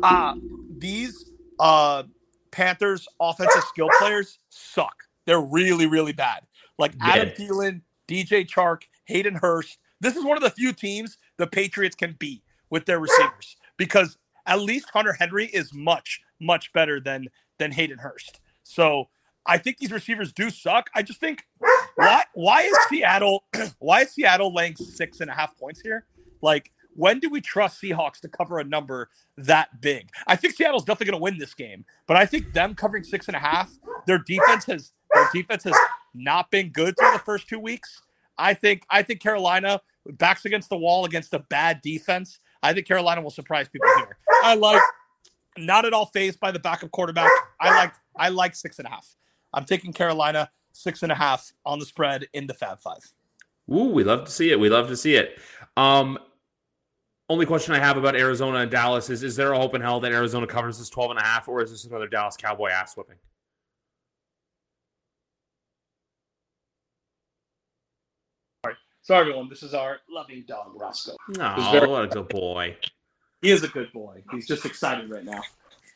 [0.02, 0.34] uh
[0.78, 2.04] these uh
[2.50, 5.04] Panthers offensive skill players suck.
[5.26, 6.40] They're really, really bad.
[6.78, 9.78] Like Adam Thielen, DJ Chark, Hayden Hurst.
[10.00, 14.16] This is one of the few teams the Patriots can beat with their receivers because
[14.46, 17.28] at least Hunter Henry is much, much better than
[17.58, 18.40] than Hayden Hurst.
[18.62, 19.08] So
[19.46, 20.90] I think these receivers do suck.
[20.94, 21.44] I just think
[21.96, 23.44] why why is Seattle
[23.78, 26.06] why is Seattle laying six and a half points here?
[26.42, 30.10] Like when do we trust Seahawks to cover a number that big?
[30.26, 33.28] I think Seattle's definitely going to win this game, but I think them covering six
[33.28, 33.70] and a half,
[34.06, 35.76] their defense has their defense has
[36.12, 38.02] not been good through the first two weeks.
[38.36, 42.40] I think I think Carolina backs against the wall against a bad defense.
[42.62, 44.18] I think Carolina will surprise people here.
[44.42, 44.82] I like
[45.58, 47.30] not at all fazed by the backup quarterback.
[47.60, 49.06] I like I like six and a half.
[49.52, 53.00] I'm taking Carolina six and a half on the spread in the Fab Five.
[53.70, 54.58] Ooh, we love to see it.
[54.58, 55.38] We love to see it.
[55.76, 56.18] Um,
[57.28, 60.00] only question I have about Arizona and Dallas is: Is there a hope in hell
[60.00, 62.96] that Arizona covers this 12 and a half, or is this another Dallas Cowboy ass
[62.96, 63.16] whipping?
[68.64, 68.76] All right.
[69.02, 69.48] Sorry, everyone.
[69.48, 71.16] This is our loving dog, Roscoe.
[71.38, 72.76] Oh, very- what a good boy.
[73.42, 74.22] He is a good boy.
[74.30, 75.40] He's just excited right now,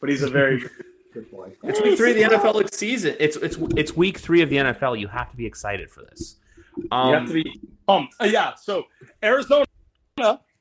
[0.01, 0.64] but he's a very
[1.12, 1.53] good boy.
[1.64, 3.16] It's week three of the NFL season.
[3.20, 4.99] It's it's it's week three of the NFL.
[4.99, 6.36] You have to be excited for this.
[6.90, 8.09] Um, you have to be Um.
[8.20, 8.55] Uh, yeah.
[8.55, 8.84] So
[9.22, 9.66] Arizona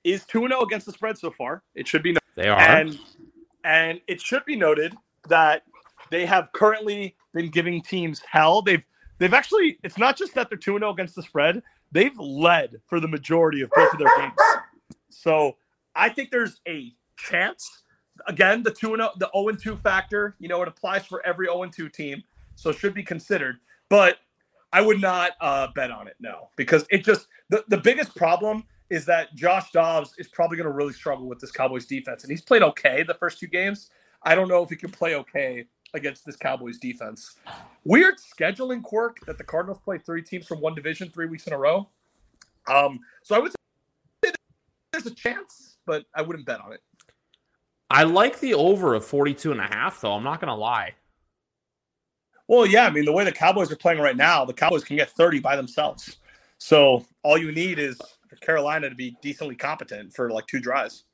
[0.03, 1.63] is two zero against the spread so far.
[1.75, 2.23] It should be noted.
[2.35, 2.99] they are, and
[3.63, 4.93] and it should be noted
[5.29, 5.63] that
[6.09, 8.61] they have currently been giving teams hell.
[8.61, 8.83] They've
[9.19, 9.77] they've actually.
[9.83, 11.61] It's not just that they're two zero against the spread
[11.91, 14.33] they've led for the majority of both of their games.
[15.09, 15.57] So
[15.95, 17.83] I think there's a chance.
[18.27, 21.47] Again, the two and the 0 and 2 factor, you know, it applies for every
[21.47, 22.23] 0 and 2 team,
[22.55, 23.57] so it should be considered.
[23.89, 24.17] But
[24.73, 28.63] I would not uh, bet on it, no, because it just the, the biggest problem
[28.89, 32.31] is that Josh Dobbs is probably going to really struggle with this Cowboys defense, and
[32.31, 33.89] he's played okay the first two games.
[34.23, 37.35] I don't know if he can play okay against this Cowboys defense.
[37.83, 41.53] Weird scheduling quirk that the Cardinals play three teams from one division three weeks in
[41.53, 41.89] a row.
[42.67, 44.31] Um, so I would say
[44.91, 46.81] there's a chance, but I wouldn't bet on it.
[47.89, 50.13] I like the over of 42 and a half, though.
[50.13, 50.93] I'm not going to lie.
[52.47, 52.85] Well, yeah.
[52.85, 55.39] I mean, the way the Cowboys are playing right now, the Cowboys can get 30
[55.39, 56.17] by themselves.
[56.57, 57.99] So all you need is
[58.39, 61.05] Carolina to be decently competent for like two drives.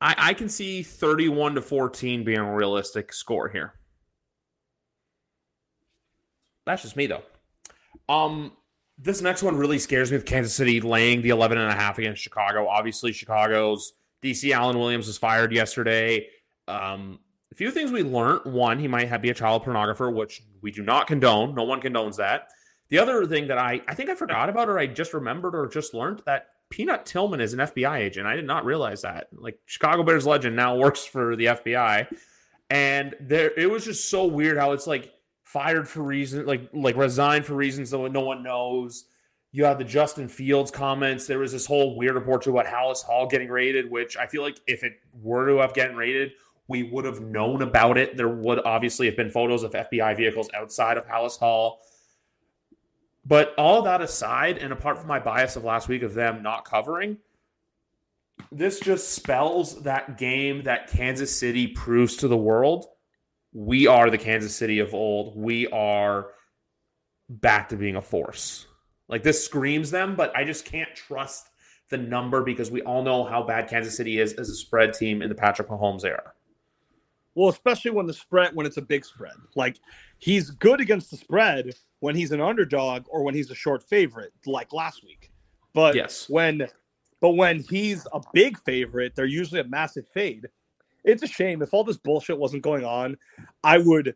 [0.00, 3.74] I, I can see 31 to 14 being a realistic score here.
[6.66, 7.22] That's just me though.
[8.08, 8.52] Um,
[8.98, 11.98] this next one really scares me with Kansas City laying the 11 and a half
[11.98, 12.68] against Chicago.
[12.68, 13.92] Obviously, Chicago's
[14.22, 16.28] DC Alan Williams was fired yesterday.
[16.68, 17.18] Um,
[17.52, 18.52] a few things we learned.
[18.52, 21.54] One, he might have, be a child pornographer, which we do not condone.
[21.54, 22.48] No one condones that.
[22.88, 25.66] The other thing that I, I think I forgot about or I just remembered or
[25.68, 28.26] just learned that Peanut Tillman is an FBI agent.
[28.26, 29.28] I did not realize that.
[29.32, 32.08] Like Chicago Bears legend now works for the FBI,
[32.70, 35.12] and there it was just so weird how it's like
[35.54, 39.06] fired for reasons like like resigned for reasons that no one knows.
[39.52, 41.28] You have the Justin Fields comments.
[41.28, 44.42] There was this whole weird report to about Halas Hall getting raided, which I feel
[44.42, 46.32] like if it were to have gotten raided,
[46.68, 48.16] we would have known about it.
[48.16, 51.80] There would obviously have been photos of FBI vehicles outside of Halas Hall
[53.24, 56.64] But all that aside, and apart from my bias of last week of them not
[56.64, 57.18] covering,
[58.52, 62.86] this just spells that game that Kansas City proves to the world
[63.54, 65.34] we are the Kansas City of old.
[65.36, 66.32] We are
[67.30, 68.66] back to being a force.
[69.08, 71.48] Like this screams them, but I just can't trust
[71.88, 75.22] the number because we all know how bad Kansas City is as a spread team
[75.22, 76.32] in the Patrick Mahomes era.
[77.36, 79.34] Well, especially when the spread when it's a big spread.
[79.54, 79.76] Like
[80.18, 84.32] he's good against the spread when he's an underdog or when he's a short favorite,
[84.46, 85.30] like last week.
[85.74, 86.28] But yes.
[86.28, 86.68] when
[87.20, 90.48] but when he's a big favorite, they're usually a massive fade.
[91.04, 91.62] It's a shame.
[91.62, 93.16] If all this bullshit wasn't going on,
[93.62, 94.14] I would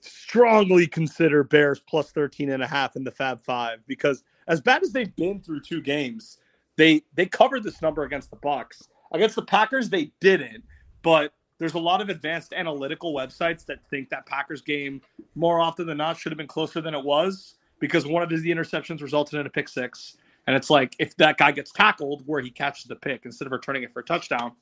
[0.00, 4.82] strongly consider Bears plus 13 and a half in the Fab Five because as bad
[4.82, 6.38] as they've been through two games,
[6.76, 8.88] they they covered this number against the Bucks.
[9.12, 10.64] Against the Packers, they didn't,
[11.02, 15.00] but there's a lot of advanced analytical websites that think that Packers game
[15.34, 18.36] more often than not should have been closer than it was because one of the
[18.50, 20.16] interceptions resulted in a pick six.
[20.46, 23.52] And it's like if that guy gets tackled where he catches the pick instead of
[23.52, 24.52] returning it for a touchdown,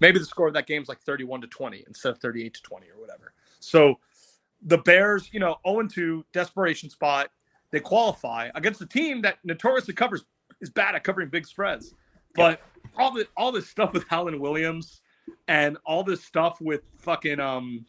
[0.00, 2.62] maybe the score of that game is like 31 to 20 instead of 38 to
[2.62, 3.32] 20 or whatever.
[3.60, 3.98] So
[4.62, 7.30] the Bears, you know, 0 2, desperation spot.
[7.70, 10.24] They qualify against a team that notoriously covers
[10.60, 11.94] is bad at covering big spreads.
[12.34, 12.60] But
[12.96, 15.00] all the all this stuff with Alan Williams
[15.48, 17.84] and all this stuff with fucking um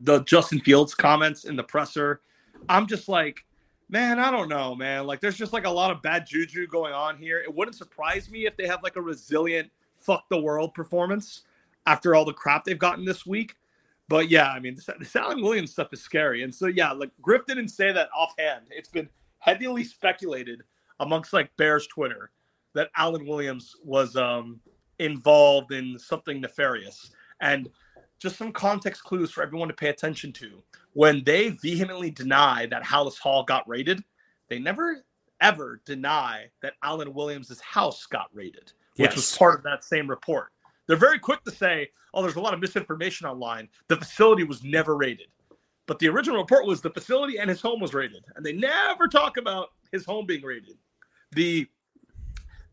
[0.00, 2.22] the Justin Fields comments in the presser,
[2.68, 3.44] I'm just like,
[3.90, 5.06] man, I don't know, man.
[5.06, 7.40] Like there's just like a lot of bad juju going on here.
[7.40, 9.70] It wouldn't surprise me if they have like a resilient
[10.00, 11.42] fuck the world performance
[11.86, 13.56] after all the crap they've gotten this week.
[14.08, 16.42] But yeah, I mean, the, the Alan Williams stuff is scary.
[16.42, 18.66] And so, yeah, like Griff didn't say that offhand.
[18.70, 20.62] It's been heavily speculated
[20.98, 22.30] amongst like Bears Twitter
[22.74, 24.60] that Alan Williams was um,
[24.98, 27.12] involved in something nefarious.
[27.40, 27.68] And
[28.18, 30.62] just some context clues for everyone to pay attention to.
[30.92, 34.04] When they vehemently deny that Halas Hall got raided,
[34.48, 35.04] they never
[35.40, 39.16] ever deny that Alan Williams' house got raided, which yes.
[39.16, 40.48] was part of that same report.
[40.86, 43.68] They're very quick to say, oh, there's a lot of misinformation online.
[43.88, 45.28] The facility was never raided.
[45.86, 48.24] But the original report was the facility and his home was raided.
[48.36, 50.76] And they never talk about his home being raided.
[51.32, 51.66] The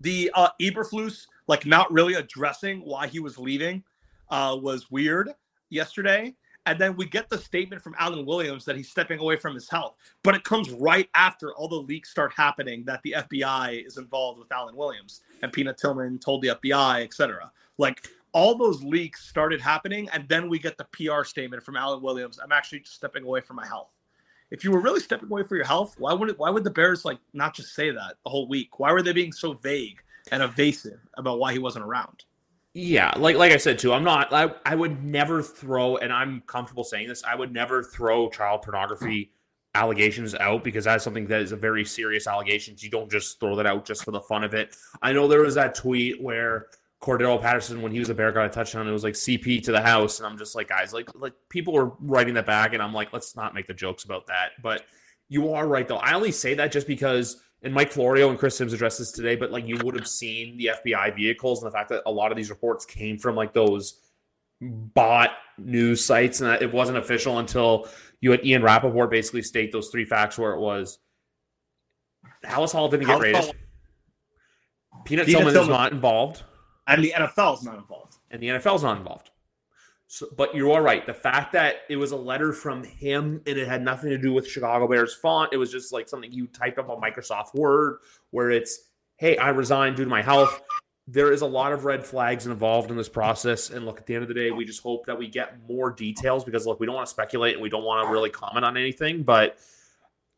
[0.02, 3.84] the uh Eberflus, like not really addressing why he was leaving,
[4.30, 5.32] uh, was weird
[5.70, 6.36] yesterday.
[6.68, 9.70] And then we get the statement from Alan Williams that he's stepping away from his
[9.70, 9.96] health.
[10.22, 14.38] But it comes right after all the leaks start happening that the FBI is involved
[14.38, 17.50] with Alan Williams and Peanut Tillman told the FBI, etc.
[17.78, 22.02] Like all those leaks started happening, and then we get the PR statement from Alan
[22.02, 22.38] Williams.
[22.44, 23.94] I'm actually just stepping away from my health.
[24.52, 26.70] If you were really stepping away for your health, why would it, why would the
[26.70, 28.78] Bears like not just say that the whole week?
[28.78, 30.02] Why were they being so vague
[30.34, 32.26] and evasive about why he wasn't around?
[32.80, 34.32] Yeah, like like I said too, I'm not.
[34.32, 37.24] I I would never throw, and I'm comfortable saying this.
[37.24, 39.32] I would never throw child pornography
[39.74, 42.76] allegations out because that's something that is a very serious allegation.
[42.78, 44.76] You don't just throw that out just for the fun of it.
[45.02, 46.68] I know there was that tweet where
[47.02, 48.88] Cordarrelle Patterson when he was a bear got a touchdown.
[48.88, 51.74] It was like CP to the house, and I'm just like, guys, like like people
[51.74, 54.52] were writing that back, and I'm like, let's not make the jokes about that.
[54.62, 54.84] But
[55.30, 55.98] you are right though.
[55.98, 59.36] I only say that just because, and Mike Florio and Chris Sims addressed this today,
[59.36, 62.32] but like you would have seen the FBI vehicles and the fact that a lot
[62.32, 64.02] of these reports came from like those
[64.62, 67.88] bot news sites, and it wasn't official until
[68.22, 71.00] you had Ian Rapoport basically state those three facts where it was
[72.46, 73.54] Halas Hall didn't get raided.
[75.06, 76.44] Peanut, Peanut Tillman is not involved
[76.88, 78.16] and the NFL is not involved.
[78.32, 79.30] And the NFL is not involved.
[80.10, 81.06] So, but you are right.
[81.06, 84.32] The fact that it was a letter from him and it had nothing to do
[84.32, 88.00] with Chicago Bears font, it was just like something you typed up on Microsoft Word
[88.32, 88.86] where it's,
[89.18, 90.62] hey, I resigned due to my health.
[91.10, 93.70] There is a lot of red flags involved in this process.
[93.70, 95.92] And look, at the end of the day, we just hope that we get more
[95.92, 98.64] details because, look, we don't want to speculate and we don't want to really comment
[98.64, 99.24] on anything.
[99.24, 99.58] But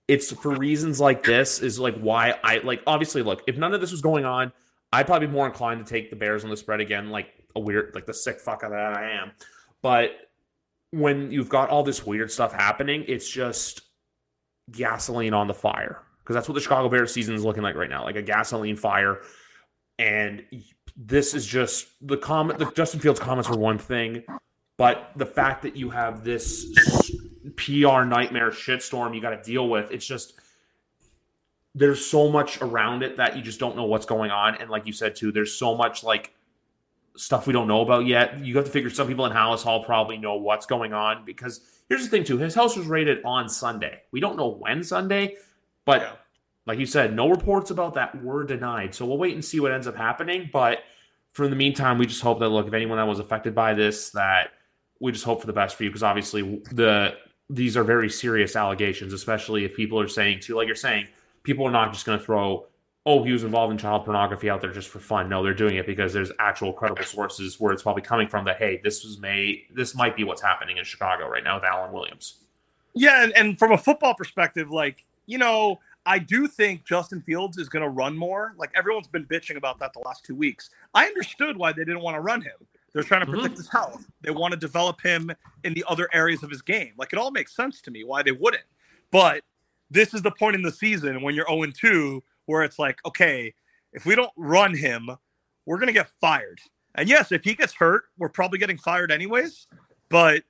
[0.07, 3.81] it's for reasons like this, is like why I like, obviously, look, if none of
[3.81, 4.51] this was going on,
[4.91, 7.59] I'd probably be more inclined to take the Bears on the spread again, like a
[7.59, 9.31] weird, like the sick fuck that I am.
[9.81, 10.11] But
[10.91, 13.81] when you've got all this weird stuff happening, it's just
[14.71, 17.89] gasoline on the fire because that's what the Chicago Bears season is looking like right
[17.89, 19.21] now, like a gasoline fire.
[19.97, 20.43] And
[20.95, 22.59] this is just the comment.
[22.59, 24.23] The Justin Fields comments were one thing,
[24.77, 26.65] but the fact that you have this
[27.55, 30.39] PR nightmare shitstorm you got to deal with, it's just
[31.75, 34.55] there's so much around it that you just don't know what's going on.
[34.55, 36.33] And like you said too, there's so much like
[37.19, 38.39] stuff we don't know about yet.
[38.39, 41.61] You have to figure some people in Halas Hall probably know what's going on because
[41.89, 42.37] here's the thing too.
[42.37, 44.01] His house was raided on Sunday.
[44.11, 45.35] We don't know when Sunday,
[45.85, 46.13] but yeah.
[46.65, 48.95] like you said, no reports about that were denied.
[48.95, 50.49] So we'll wait and see what ends up happening.
[50.51, 50.79] But
[51.33, 54.11] for the meantime, we just hope that look, if anyone that was affected by this,
[54.11, 54.51] that
[55.01, 57.15] we just hope for the best for you because obviously the
[57.49, 61.07] these are very serious allegations, especially if people are saying too, like you're saying,
[61.43, 62.67] people are not just going to throw,
[63.05, 65.29] oh, he was involved in child pornography out there just for fun.
[65.29, 68.57] No, they're doing it because there's actual credible sources where it's probably coming from that,
[68.57, 71.91] hey, this was May, this might be what's happening in Chicago right now with Alan
[71.91, 72.39] Williams.
[72.93, 73.23] Yeah.
[73.23, 77.69] And, and from a football perspective, like, you know, I do think Justin Fields is
[77.69, 78.53] going to run more.
[78.57, 80.69] Like everyone's been bitching about that the last two weeks.
[80.93, 82.55] I understood why they didn't want to run him.
[82.93, 83.35] They're trying to mm-hmm.
[83.35, 83.61] protect mm-hmm.
[83.61, 84.05] his health.
[84.21, 85.31] They want to develop him
[85.63, 86.93] in the other areas of his game.
[86.97, 88.63] Like it all makes sense to me why they wouldn't.
[89.11, 89.43] But
[89.91, 93.53] this is the point in the season when you're 0 2 where it's like, okay,
[93.93, 95.07] if we don't run him,
[95.67, 96.59] we're going to get fired.
[96.95, 99.67] And yes, if he gets hurt, we're probably getting fired anyways.
[100.09, 100.41] But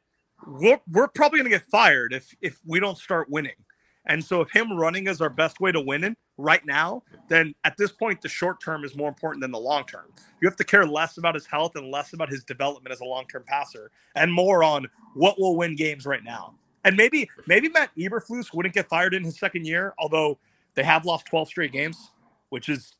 [0.47, 3.59] we're, we're probably going to get fired if if we don't start winning.
[4.05, 7.75] And so if him running is our best way to winning right now, then at
[7.75, 10.05] this point, the short term is more important than the long term.
[10.41, 13.05] You have to care less about his health and less about his development as a
[13.05, 16.55] long term passer and more on what will win games right now.
[16.85, 20.39] And maybe maybe Matt Eberflus wouldn't get fired in his second year, although
[20.79, 22.11] they have lost 12 straight games,
[22.51, 22.95] which is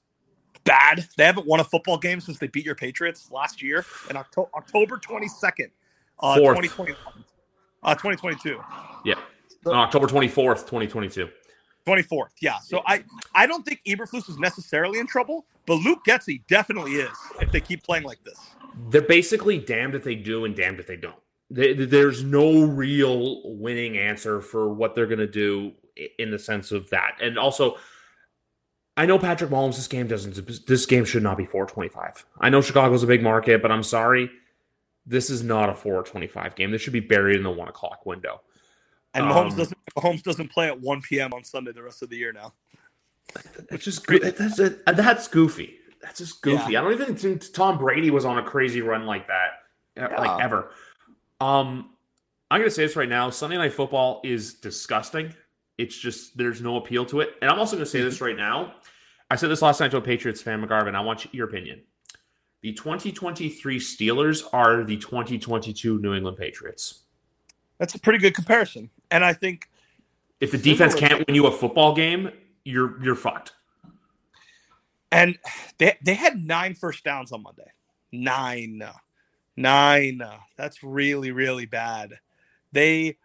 [0.66, 1.08] bad.
[1.16, 4.50] They haven't won a football game since they beat your Patriots last year in October,
[4.54, 5.70] October 22nd,
[6.20, 6.98] uh, 2021,
[7.82, 8.60] uh, 2022.
[9.06, 9.16] Yeah.
[9.64, 11.30] So, October 24th, 2022.
[11.88, 12.60] 24th, yeah.
[12.60, 17.16] So I, I don't think Eberflus is necessarily in trouble, but Luke Getsy definitely is
[17.40, 18.38] if they keep playing like this.
[18.90, 21.16] They're basically damned if they do and damned if they don't.
[21.50, 25.72] They, there's no real winning answer for what they're going to do
[26.18, 27.18] in the sense of that.
[27.22, 27.78] And also,
[28.97, 29.76] I know Patrick Mahomes.
[29.76, 30.68] This game doesn't.
[30.68, 32.26] This game should not be 425.
[32.39, 34.30] I know Chicago's a big market, but I'm sorry,
[35.06, 36.72] this is not a 425 game.
[36.72, 38.41] This should be buried in the one o'clock window.
[39.14, 41.34] And Mahomes um, doesn't Mahomes doesn't play at 1 p.m.
[41.34, 42.54] on Sunday the rest of the year now.
[43.70, 45.76] Which is that's a, that's goofy.
[46.02, 46.74] That's just goofy.
[46.74, 46.80] Yeah.
[46.80, 49.50] I don't even think Tom Brady was on a crazy run like that,
[49.95, 50.20] yeah.
[50.20, 50.72] like ever.
[51.39, 51.91] Um,
[52.52, 53.30] I'm gonna say this right now.
[53.30, 55.34] Sunday Night Football is disgusting.
[55.80, 57.36] It's just there's no appeal to it.
[57.42, 58.26] And I'm also gonna say this mm-hmm.
[58.26, 58.76] right now.
[59.32, 60.94] I said this last night to a Patriots fan, McGarvin.
[60.94, 61.82] I want your opinion.
[62.62, 67.04] The 2023 Steelers are the 2022 New England Patriots.
[67.78, 68.90] That's a pretty good comparison.
[69.10, 69.70] And I think
[70.42, 72.30] if the defense can't win you a football game,
[72.66, 73.54] you're you're fucked.
[75.14, 75.40] And
[75.78, 77.72] they they had nine first downs on Monday.
[78.12, 78.84] Nine.
[79.56, 80.22] Nine.
[80.58, 82.20] That's really really bad.
[82.74, 83.18] They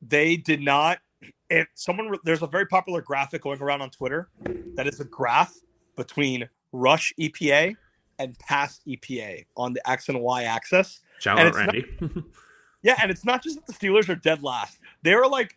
[0.00, 0.98] they did not
[1.52, 4.28] if someone there's a very popular graphic going around on Twitter
[4.74, 5.54] that is a graph
[5.96, 7.76] between rush EPA
[8.18, 11.00] and pass EPA on the X and Y axis.
[11.20, 11.84] Shout out Randy.
[12.00, 12.10] Not,
[12.82, 14.78] Yeah, and it's not just that the Steelers are dead last.
[15.02, 15.56] They're like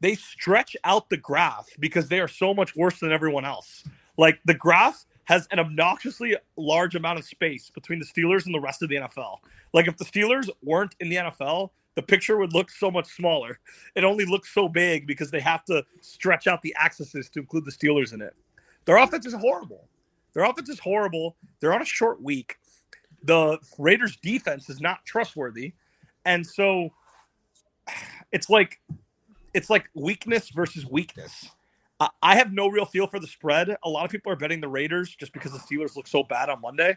[0.00, 3.82] they stretch out the graph because they are so much worse than everyone else.
[4.18, 8.60] Like the graph has an obnoxiously large amount of space between the Steelers and the
[8.60, 9.38] rest of the NFL.
[9.72, 13.58] Like if the Steelers weren't in the NFL, the picture would look so much smaller.
[13.96, 17.64] It only looks so big because they have to stretch out the axes to include
[17.64, 18.34] the Steelers in it.
[18.84, 19.88] Their offense is horrible.
[20.32, 21.36] Their offense is horrible.
[21.60, 22.56] They're on a short week.
[23.24, 25.72] The Raiders defense is not trustworthy.
[26.24, 26.90] And so
[28.32, 28.80] it's like
[29.54, 31.50] it's like weakness versus weakness.
[32.22, 33.74] I have no real feel for the spread.
[33.82, 36.50] A lot of people are betting the Raiders just because the Steelers look so bad
[36.50, 36.96] on Monday.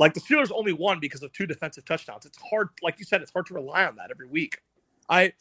[0.00, 2.26] Like the Steelers only won because of two defensive touchdowns.
[2.26, 4.58] It's hard, like you said, it's hard to rely on that every week.
[5.08, 5.32] I,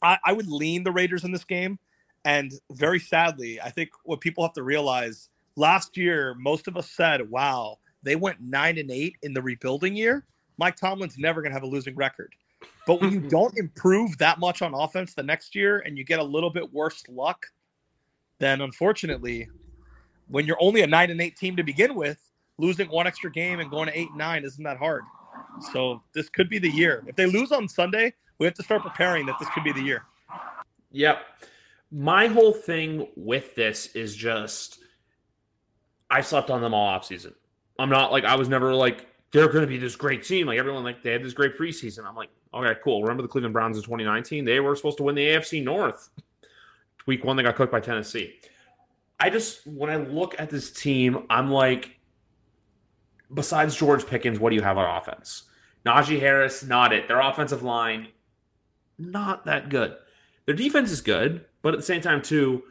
[0.00, 1.78] I, I would lean the Raiders in this game,
[2.24, 6.90] and very sadly, I think what people have to realize last year, most of us
[6.90, 10.24] said, "Wow, they went nine and eight in the rebuilding year."
[10.58, 12.34] Mike Tomlin's never going to have a losing record.
[12.86, 16.20] But when you don't improve that much on offense the next year and you get
[16.20, 17.46] a little bit worse luck,
[18.42, 19.48] then unfortunately,
[20.28, 22.18] when you're only a nine and eight team to begin with,
[22.58, 25.02] losing one extra game and going to eight and nine isn't that hard.
[25.72, 27.04] So this could be the year.
[27.06, 29.82] If they lose on Sunday, we have to start preparing that this could be the
[29.82, 30.04] year.
[30.90, 31.22] Yep.
[31.90, 34.80] My whole thing with this is just
[36.10, 37.34] I slept on them all off season.
[37.78, 40.46] I'm not like I was never like they're going to be this great team.
[40.46, 42.06] Like everyone, like they had this great preseason.
[42.06, 43.02] I'm like, okay, cool.
[43.02, 44.44] Remember the Cleveland Browns in 2019?
[44.44, 46.10] They were supposed to win the AFC North.
[47.06, 48.34] Week one, they got cooked by Tennessee.
[49.18, 51.98] I just, when I look at this team, I'm like,
[53.32, 55.44] besides George Pickens, what do you have on offense?
[55.86, 57.08] Najee Harris, not it.
[57.08, 58.08] Their offensive line,
[58.98, 59.96] not that good.
[60.46, 62.64] Their defense is good, but at the same time, too,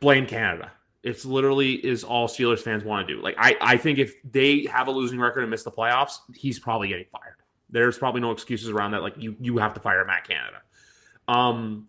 [0.00, 0.72] blame Canada.
[1.02, 3.22] It's literally is all Steelers fans want to do.
[3.22, 6.58] Like I, I think if they have a losing record and miss the playoffs, he's
[6.58, 7.36] probably getting fired.
[7.70, 9.02] There's probably no excuses around that.
[9.02, 10.62] Like you, you have to fire Matt Canada.
[11.28, 11.86] Um,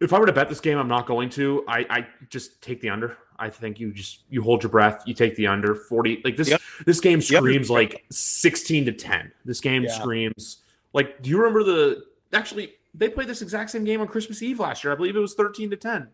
[0.00, 1.64] if I were to bet this game, I'm not going to.
[1.68, 3.16] I, I just take the under.
[3.38, 5.02] I think you just you hold your breath.
[5.06, 6.20] You take the under forty.
[6.24, 6.60] Like this, yep.
[6.84, 7.74] this game screams yep.
[7.74, 9.32] like sixteen to ten.
[9.44, 9.98] This game yeah.
[9.98, 11.20] screams like.
[11.22, 12.04] Do you remember the?
[12.32, 14.92] Actually, they played this exact same game on Christmas Eve last year.
[14.92, 16.08] I believe it was thirteen to ten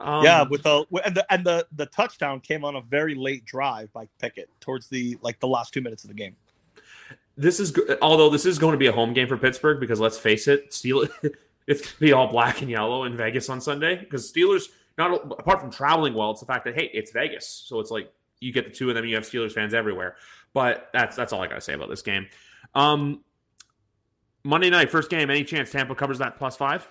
[0.00, 3.44] Um, yeah, with the and the and the the touchdown came on a very late
[3.44, 6.36] drive by Pickett towards the like the last two minutes of the game.
[7.36, 10.18] This is although this is going to be a home game for Pittsburgh because let's
[10.18, 11.10] face it, Steelers
[11.66, 15.12] it's going to be all black and yellow in Vegas on Sunday because Steelers not
[15.32, 18.52] apart from traveling well, it's the fact that hey, it's Vegas, so it's like you
[18.52, 20.16] get the two of them, you have Steelers fans everywhere.
[20.52, 22.26] But that's that's all I got to say about this game.
[22.74, 23.22] Um,
[24.44, 25.30] Monday night, first game.
[25.30, 26.88] Any chance Tampa covers that plus five?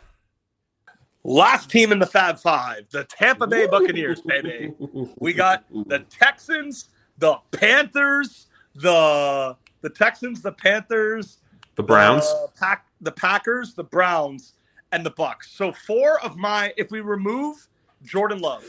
[1.24, 4.74] Last team in the Fab Five, the Tampa Bay Buccaneers, baby.
[5.18, 11.38] We got the Texans, the Panthers, the the Texans, the Panthers,
[11.76, 14.54] the Browns, the, Pack, the Packers, the Browns,
[14.94, 15.52] and the Bucks.
[15.52, 17.68] So four of my, if we remove
[18.04, 18.64] Jordan Love,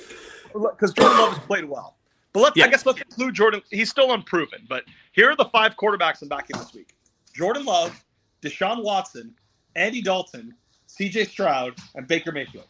[0.53, 1.97] because Jordan Love has played well,
[2.33, 2.65] but let's yeah.
[2.65, 3.63] I guess let's include Jordan.
[3.71, 6.97] He's still unproven, but here are the five quarterbacks I'm backing this week:
[7.33, 8.05] Jordan Love,
[8.43, 9.33] Deshaun Watson,
[9.77, 10.55] Andy Dalton,
[10.89, 12.67] CJ Stroud, and Baker Mayfield.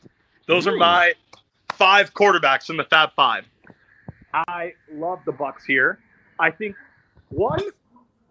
[0.47, 1.15] Those are my
[1.73, 3.47] five quarterbacks in the Fab Five.
[4.35, 6.01] I love the Bucks here.
[6.41, 6.75] I think
[7.29, 7.63] one,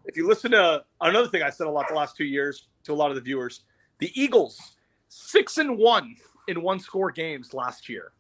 [0.06, 2.94] if you listen to another thing I said a lot the last two years to
[2.94, 3.62] a lot of the viewers,
[4.00, 4.76] the Eagles
[5.14, 6.16] six and one
[6.48, 8.12] in one score games last year.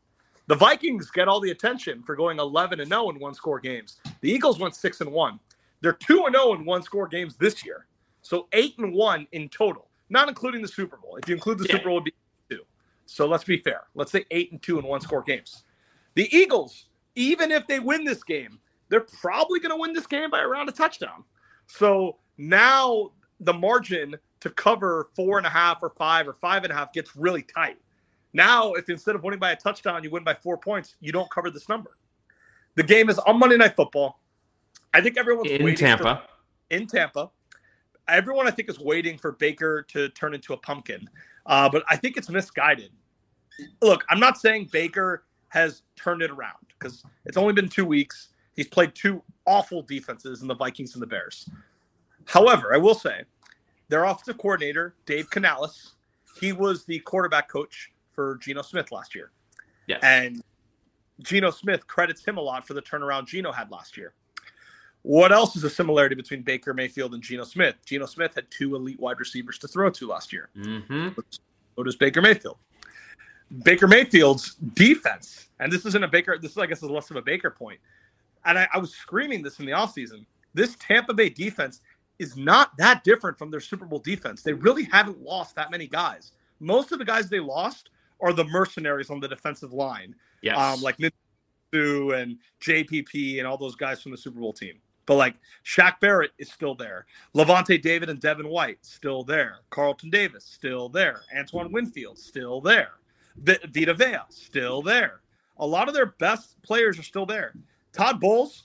[0.48, 3.98] The Vikings get all the attention for going 11 and 0 in one score games.
[4.22, 5.40] The Eagles went 6 and 1.
[5.82, 7.88] They're 2 and 0 in one score games this year.
[8.22, 11.18] So 8 and 1 in total not including the Super Bowl.
[11.18, 11.76] If you include the yeah.
[11.76, 12.14] Super Bowl, it would be
[12.50, 12.62] two.
[13.06, 13.82] So let's be fair.
[13.96, 15.64] Let's say eight and two in one score games.
[16.16, 16.86] The Eagles,
[17.16, 20.70] even if they win this game, they're probably going to win this game by around
[20.70, 21.24] a touchdown.
[21.68, 26.72] So now the margin to cover four and a half or five or five and
[26.72, 27.78] a half gets really tight.
[28.34, 31.32] Now, if instead of winning by a touchdown, you win by four points, you don't
[31.32, 31.98] cover this number.
[32.76, 34.20] The game is on Monday Night Football.
[34.94, 36.04] I think everyone's in Tampa.
[36.04, 37.30] For, in Tampa
[38.10, 41.10] everyone I think is waiting for Baker to turn into a pumpkin,
[41.46, 42.92] uh, but I think it's misguided.
[43.82, 48.30] Look, I'm not saying Baker has turned it around because it's only been two weeks.
[48.58, 51.50] He's played two awful defenses in the Vikings and the Bears.
[52.26, 53.24] However, I will say
[53.90, 55.96] their offensive coordinator, Dave Canales,
[56.40, 59.32] he was the quarterback coach for Geno Smith last year.
[59.88, 60.00] Yes.
[60.04, 60.42] And
[61.22, 64.14] Geno Smith credits him a lot for the turnaround Geno had last year.
[65.04, 67.76] What else is a similarity between Baker Mayfield and Geno Smith?
[67.86, 70.50] Geno Smith had two elite wide receivers to throw to last year.
[70.58, 71.10] Mm-hmm.
[71.76, 72.58] So does Baker Mayfield.
[73.64, 77.18] Baker Mayfield's defense, and this isn't a Baker, this is, I guess, is less of
[77.18, 77.80] a Baker point.
[78.46, 80.26] And I, I was screaming this in the offseason.
[80.54, 81.82] This Tampa Bay defense
[82.20, 84.42] is not that different from their Super Bowl defense.
[84.42, 86.32] They really haven't lost that many guys.
[86.60, 87.90] Most of the guys they lost
[88.22, 90.16] are the mercenaries on the defensive line.
[90.42, 90.58] Yes.
[90.58, 94.80] Um, like Nitu and JPP and all those guys from the Super Bowl team.
[95.06, 95.36] But like
[95.66, 97.06] Shaq Barrett is still there.
[97.36, 99.58] Lavonte David and Devin White still there.
[99.70, 101.22] Carlton Davis still there.
[101.38, 102.94] Antoine Winfield still there.
[103.38, 105.22] V- Vita Vea still there.
[105.58, 107.54] A lot of their best players are still there.
[107.92, 108.64] Todd Bowles,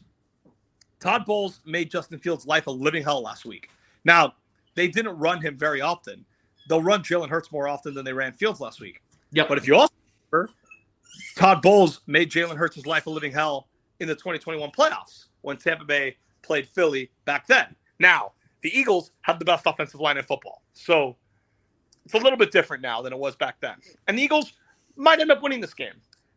[1.01, 3.71] Todd Bowles made Justin Fields' life a living hell last week.
[4.05, 4.35] Now
[4.75, 6.25] they didn't run him very often.
[6.69, 9.03] They'll run Jalen Hurts more often than they ran Fields last week.
[9.33, 9.45] Yeah.
[9.49, 9.95] But if you also
[10.31, 10.53] remember,
[11.37, 13.69] Todd Bowles made Jalen Hurts' life a living hell
[14.01, 17.75] in the 2021 playoffs when Tampa Bay played Philly back then.
[17.99, 18.33] Now,
[18.63, 20.63] the Eagles have the best offensive line in football.
[20.75, 21.17] So
[22.05, 23.77] it's a little bit different now than it was back then.
[24.07, 24.53] And the Eagles
[24.97, 25.95] might end up winning this game.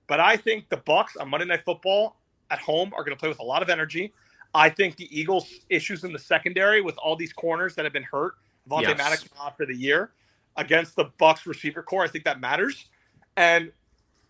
[0.07, 2.17] But I think the Bucks on Monday Night Football
[2.49, 4.13] at home are going to play with a lot of energy.
[4.53, 8.03] I think the Eagles' issues in the secondary with all these corners that have been
[8.03, 8.35] hurt,
[8.69, 8.97] Avonte yes.
[8.97, 10.11] Maddox out for the year
[10.57, 12.89] against the Bucks receiver corps, I think that matters.
[13.37, 13.71] And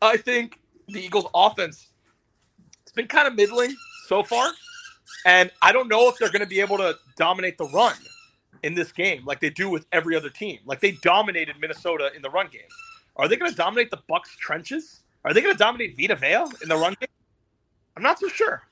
[0.01, 1.87] I think the Eagles' offense
[2.91, 3.73] it's been kind of middling
[4.07, 4.51] so far.
[5.25, 7.95] And I don't know if they're going to be able to dominate the run
[8.63, 10.59] in this game like they do with every other team.
[10.65, 12.67] Like they dominated Minnesota in the run game.
[13.15, 15.01] Are they going to dominate the Bucks trenches?
[15.23, 17.07] Are they going to dominate Vita Vea in the run game?
[17.95, 18.63] I'm not so sure.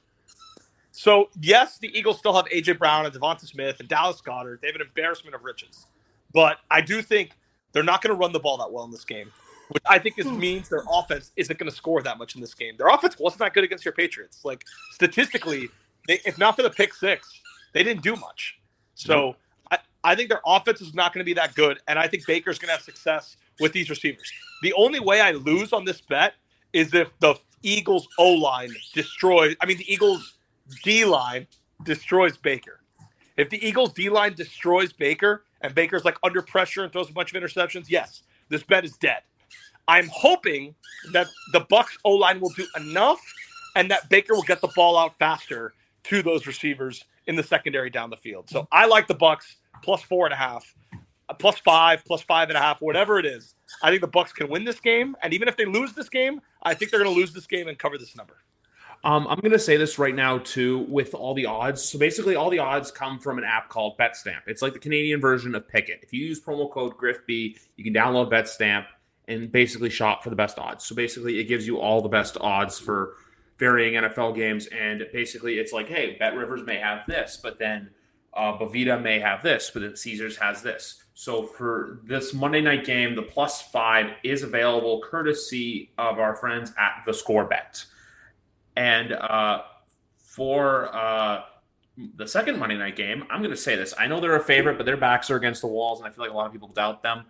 [1.00, 4.60] So yes, the Eagles still have AJ Brown and Devonta Smith and Dallas Goedert.
[4.60, 5.86] They have an embarrassment of riches,
[6.34, 7.38] but I do think
[7.72, 9.32] they're not going to run the ball that well in this game,
[9.70, 10.38] which I think is, hmm.
[10.38, 12.76] means their offense isn't going to score that much in this game.
[12.78, 14.44] Their offense wasn't that good against your Patriots.
[14.44, 15.70] Like statistically,
[16.10, 17.40] they, if not for the pick six,
[17.74, 18.60] they didn't do much.
[18.96, 19.38] So
[19.72, 22.28] I, I think their offense is not going to be that good, and I think
[22.28, 24.30] Baker's going to have success with these receivers.
[24.64, 26.34] The only way I lose on this bet
[26.74, 29.56] is if the Eagles O line destroys.
[29.62, 30.39] I mean, the Eagles
[30.84, 31.48] D line
[31.84, 32.82] destroys Baker.
[33.38, 37.14] If the Eagles D line destroys Baker and Baker's like under pressure and throws a
[37.14, 39.22] bunch of interceptions, yes, this bet is dead.
[39.88, 40.76] I'm hoping
[41.14, 43.22] that the Bucks O line will do enough
[43.76, 47.90] and that Baker will get the ball out faster to those receivers in the secondary
[47.90, 48.50] down the field.
[48.50, 50.76] So I like the Bucks plus four and a half,
[51.30, 53.56] uh, plus five, plus five and a half, whatever it is.
[53.84, 56.42] I think the Bucks can win this game, and even if they lose this game,
[56.64, 58.38] I think they're going to lose this game and cover this number.
[59.04, 61.82] Um, I'm going to say this right now too, with all the odds.
[61.84, 64.42] So basically, all the odds come from an app called BetStamp.
[64.48, 66.04] It's like the Canadian version of Pikkit.
[66.04, 68.86] If you use promo code GriffB, you can download BetStamp
[69.30, 70.86] and basically shop for the best odds.
[70.86, 73.14] So basically, it gives you all the best odds for
[73.58, 77.90] varying NFL games, and basically, it's like, hey, Bet Rivers may have this, but then
[78.34, 81.04] uh, Bovada may have this, but then Caesars has this.
[81.14, 86.74] So for this Monday night game, the plus five is available courtesy of our friends
[86.78, 87.84] at the Score Bet.
[88.80, 89.64] And uh,
[90.16, 91.44] for uh,
[92.16, 93.94] the second Monday night game, I'm going to say this.
[94.00, 96.24] I know they're a favorite, but their backs are against the walls, and I feel
[96.24, 97.26] like a lot of people doubt them.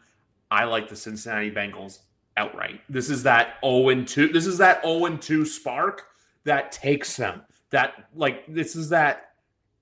[0.52, 2.02] I like the Cincinnati Bengals
[2.38, 2.82] outright.
[2.88, 4.28] This is that 0 2.
[4.28, 6.06] This is that 0 2 spark
[6.44, 7.42] that takes them.
[7.72, 9.32] That like this is that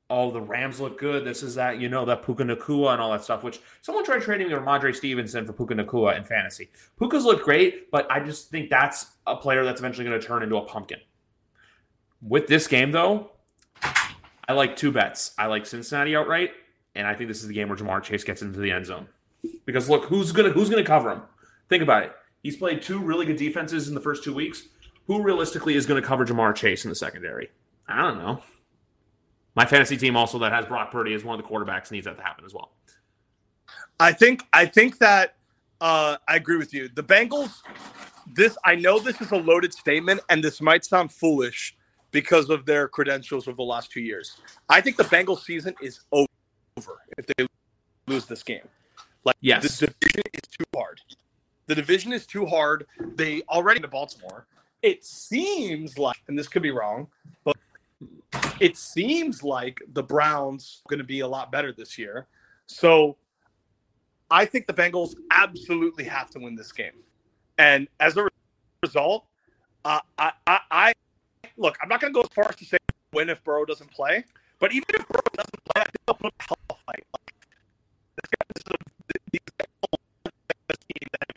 [0.10, 1.26] oh, the Rams look good.
[1.26, 4.22] This is that, you know, that Puka Nacua and all that stuff, which someone tried
[4.22, 6.70] trading me Rhamondre Stevenson for Puka Nacua in fantasy.
[6.98, 10.44] Puka's look great, but I just think that's a player that's eventually going to turn
[10.44, 11.00] into a pumpkin.
[12.22, 13.32] With this game, though,
[14.48, 15.34] I like two bets.
[15.38, 16.52] I like Cincinnati outright,
[16.96, 19.08] and I think this is the game where Ja'Marr Chase gets into the end zone.
[19.66, 21.22] Because look, who's gonna who's gonna cover him?
[21.70, 22.14] Think about it.
[22.44, 24.64] He's played two really good defenses in the first two weeks.
[25.08, 27.50] Who realistically is going to cover Ja'Marr Chase in the secondary?
[27.88, 28.42] I don't know.
[29.56, 32.18] My fantasy team also that has Brock Purdy as one of the quarterbacks needs that
[32.18, 32.72] to happen as well.
[34.00, 35.36] I think I think that
[35.82, 36.90] uh, I agree with you.
[36.90, 37.52] The Bengals.
[38.34, 41.77] This I know this is a loaded statement, and this might sound foolish
[42.12, 44.38] because of their credentials over the last two years.
[44.70, 46.28] I think the Bengals season is over
[47.18, 47.48] if they
[48.08, 48.68] lose this game.
[49.24, 51.02] Like, yes, the division is too hard.
[51.66, 52.88] The division is too hard.
[53.16, 54.46] They already in Baltimore.
[54.82, 57.08] It seems like, and this could be wrong,
[57.44, 57.58] but
[58.60, 62.28] it seems like the Browns are going to be a lot better this year.
[62.68, 63.18] So
[64.30, 66.92] I think the Bengals absolutely have to win this game.
[67.58, 68.28] And as a
[68.84, 69.26] result,
[69.84, 70.94] uh, I, I, I
[71.58, 72.78] look, I'm not going to go as far as to say
[73.14, 74.24] win if Burrow doesn't play,
[74.60, 77.04] but even if Burrow doesn't play, I think they'll put a hell of a fight.
[77.14, 77.34] Like,
[78.16, 78.78] this guy, this is a,
[79.32, 79.68] these guys
[80.88, 81.28] team that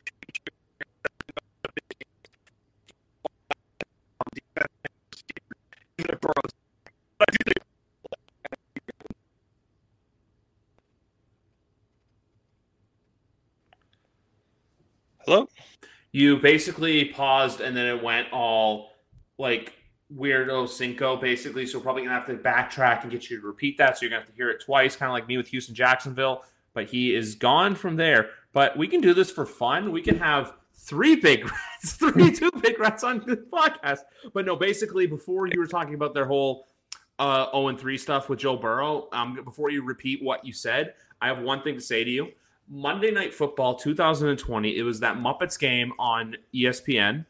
[5.99, 6.53] even if Burrow's
[15.27, 15.49] Hello?
[16.11, 18.91] You basically paused and then it went all
[19.39, 19.75] like
[20.15, 21.67] weirdo cinco basically.
[21.67, 23.99] So we're probably gonna have to backtrack and get you to repeat that.
[23.99, 26.45] So you're gonna have to hear it twice kind of like me with houston jacksonville.
[26.73, 28.31] But he is gone from there.
[28.53, 29.93] But we can do this for fun.
[29.93, 34.01] We can have three big rats three two big rats on the podcast.
[34.33, 36.67] But no basically before you were talking about their whole
[37.19, 40.95] uh 0 and 3 stuff with joe burrow um before you repeat what you said
[41.21, 42.29] i have one thing to say to you.
[42.67, 47.27] Monday night football 2020 it was that muppets game on espn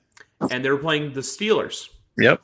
[0.51, 1.89] and they were playing the steelers.
[2.19, 2.41] Yep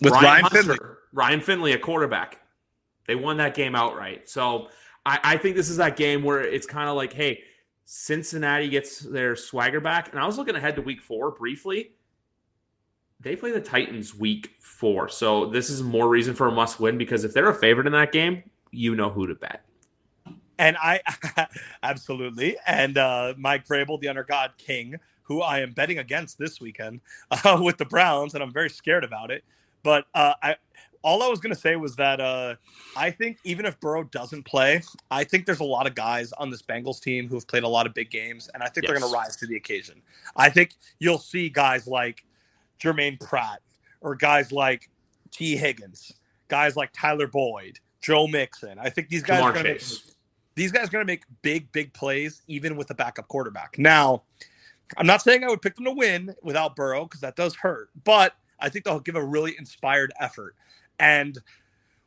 [0.00, 0.78] with Ryan, Ryan Finley.
[1.12, 2.40] Ryan Finley, a quarterback.
[3.06, 4.28] They won that game outright.
[4.28, 4.68] So
[5.06, 7.42] I, I think this is that game where it's kind of like, hey,
[7.86, 10.10] Cincinnati gets their swagger back.
[10.10, 11.92] And I was looking ahead to week four briefly.
[13.20, 15.08] They play the Titans week four.
[15.08, 17.94] So this is more reason for a must win because if they're a favorite in
[17.94, 19.64] that game, you know who to bet.
[20.58, 21.00] And I
[21.82, 22.56] absolutely.
[22.66, 27.00] And uh, Mike Vrabel, the under God King, who I am betting against this weekend
[27.30, 29.44] uh, with the Browns, and I'm very scared about it.
[29.82, 30.56] But uh, I
[31.02, 32.56] all I was going to say was that uh,
[32.96, 36.50] I think even if Burrow doesn't play, I think there's a lot of guys on
[36.50, 38.90] this Bengals team who have played a lot of big games, and I think yes.
[38.90, 40.02] they're going to rise to the occasion.
[40.36, 42.24] I think you'll see guys like
[42.78, 43.62] Germaine Pratt
[44.00, 44.90] or guys like
[45.30, 46.12] Tee Higgins,
[46.48, 48.78] guys like Tyler Boyd, Joe Mixon.
[48.78, 49.82] I think these guys are going to make
[50.56, 53.78] these guys are going to make big, big plays even with a backup quarterback.
[53.78, 54.24] Now,
[54.96, 57.90] I'm not saying I would pick them to win without Burrow because that does hurt,
[58.04, 60.54] but– I think they'll give a really inspired effort.
[60.98, 61.38] And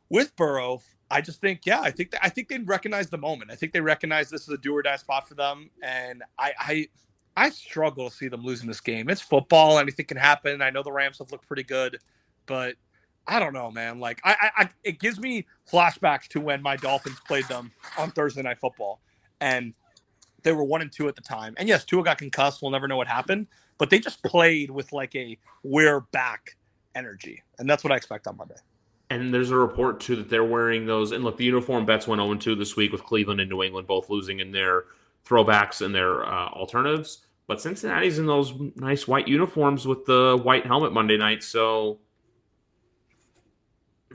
[0.08, 3.50] with Burrow, I just think, yeah, I think I think they recognize the moment.
[3.50, 5.70] I think they recognize this is a do or die spot for them.
[5.82, 6.88] And I, I
[7.36, 9.08] I struggle to see them losing this game.
[9.08, 10.60] It's football, anything can happen.
[10.62, 11.98] I know the Rams have looked pretty good,
[12.46, 12.76] but
[13.26, 14.00] I don't know, man.
[14.00, 18.42] Like I, I, it gives me flashbacks to when my Dolphins played them on Thursday
[18.42, 19.00] Night Football,
[19.40, 19.72] and
[20.42, 21.54] they were one and two at the time.
[21.56, 22.60] And yes, Tua got concussed.
[22.60, 23.46] We'll never know what happened
[23.78, 26.56] but they just played with like a we're back
[26.94, 28.56] energy, and that's what I expect on Monday.
[29.10, 31.12] And there's a report too that they're wearing those.
[31.12, 33.86] And look, the uniform bets went 0 2 this week with Cleveland and New England
[33.86, 34.84] both losing in their
[35.26, 37.26] throwbacks and their uh, alternatives.
[37.46, 41.42] But Cincinnati's in those nice white uniforms with the white helmet Monday night.
[41.42, 41.98] So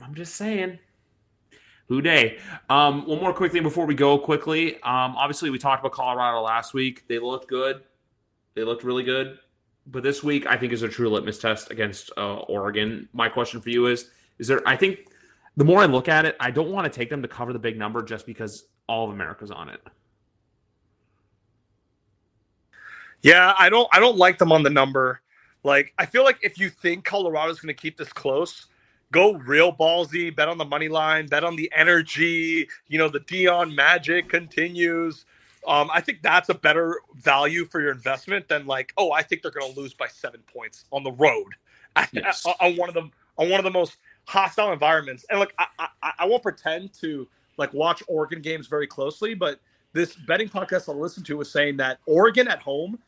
[0.02, 0.78] I'm just saying.
[1.86, 2.38] Who Dey?
[2.68, 4.74] Um, one more quick thing before we go quickly.
[4.82, 7.06] Um, obviously, we talked about Colorado last week.
[7.08, 7.82] They looked good.
[8.54, 9.38] They looked really good
[9.90, 13.08] but this week I think is a true litmus test against uh, Oregon.
[13.12, 14.66] My question for you is: Is there?
[14.66, 15.08] I think
[15.56, 17.58] the more I look at it, I don't want to take them to cover the
[17.58, 19.80] big number just because all of America's on it.
[23.22, 23.88] Yeah, I don't.
[23.92, 25.20] I don't like them on the number.
[25.64, 28.66] Like, I feel like if you think Colorado's going to keep this close,
[29.10, 32.68] go real ballsy, bet on the money line, bet on the energy.
[32.86, 35.24] You know, the Deion magic continues.
[35.66, 39.42] Um, I think that's a better value for your investment than like, oh, I think
[39.42, 41.54] they're going to lose by seven points on the road
[42.12, 42.46] yes.
[42.60, 45.24] on one of them on one of the most hostile environments.
[45.30, 45.66] And like, I,
[46.02, 49.60] I, I won't pretend to like watch Oregon games very closely, but
[49.92, 52.98] this betting podcast I listened to was saying that Oregon at home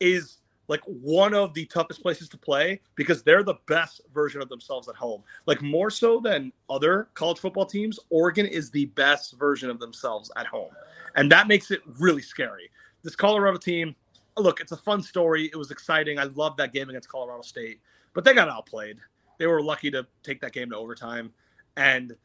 [0.00, 0.38] is
[0.68, 4.88] like one of the toughest places to play because they're the best version of themselves
[4.88, 5.22] at home.
[5.46, 10.30] Like more so than other college football teams, Oregon is the best version of themselves
[10.36, 10.70] at home.
[11.16, 12.70] And that makes it really scary.
[13.02, 13.94] This Colorado team,
[14.36, 15.46] look, it's a fun story.
[15.52, 16.18] It was exciting.
[16.18, 17.80] I love that game against Colorado State,
[18.14, 18.98] but they got outplayed.
[19.38, 21.32] They were lucky to take that game to overtime.
[21.76, 22.16] And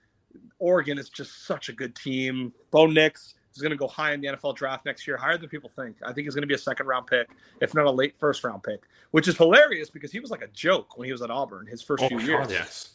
[0.60, 2.54] Oregon is just such a good team.
[2.72, 5.50] Bo Nix, is going to go high in the NFL draft next year, higher than
[5.50, 5.98] people think.
[6.04, 7.30] I think he's going to be a second round pick,
[7.62, 10.48] if not a late first round pick, which is hilarious because he was like a
[10.48, 12.48] joke when he was at Auburn his first oh few years.
[12.48, 12.90] God, yes.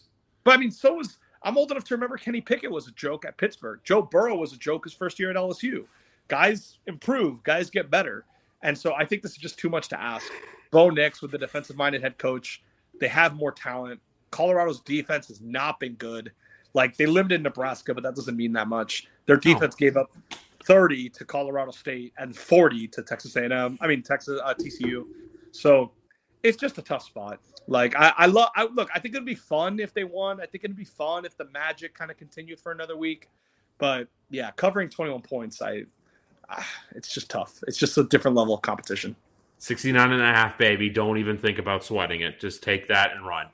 [0.45, 3.25] But I mean, so was I'm old enough to remember Kenny Pickett was a joke
[3.25, 3.81] at Pittsburgh.
[3.85, 5.85] Joe Burrow was a joke his first year at LSU.
[6.29, 8.25] Guys improve, guys get better.
[8.63, 10.27] And so I think this is just too much to ask.
[10.71, 12.63] Bo Nix with the defensive minded head coach,
[12.99, 14.01] they have more talent.
[14.31, 16.33] Colorado's defense has not been good.
[16.73, 19.07] Like they limited Nebraska, but that doesn't mean that much.
[19.27, 20.11] Their defense gave up
[20.65, 23.79] 30 to Colorado State and 40 to Texas A&M.
[23.81, 25.05] I mean Texas uh, TCU.
[25.53, 25.93] So
[26.43, 27.41] it's just a tough spot.
[27.67, 28.51] Like I, I love.
[28.55, 30.41] I, look, I think it'd be fun if they won.
[30.41, 33.31] I think it'd be fun if the magic kind of continued for another week.
[33.79, 35.85] But yeah, covering 21 points, I,
[36.49, 37.63] ah, it's just tough.
[37.67, 39.17] It's just a different level of competition.
[39.59, 40.91] 69 and a half, baby.
[40.91, 42.39] Don't even think about sweating it.
[42.39, 43.47] Just take that and run.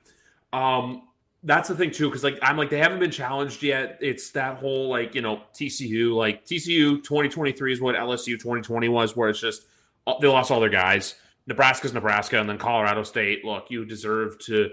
[0.52, 1.02] Um,
[1.42, 3.98] that's the thing too, because like I'm like they haven't been challenged yet.
[4.00, 9.16] It's that whole like you know TCU like TCU 2023 is what LSU 2020 was,
[9.16, 9.66] where it's just
[10.06, 11.14] uh, they lost all their guys.
[11.46, 13.44] Nebraska's Nebraska, and then Colorado State.
[13.44, 14.70] Look, you deserve to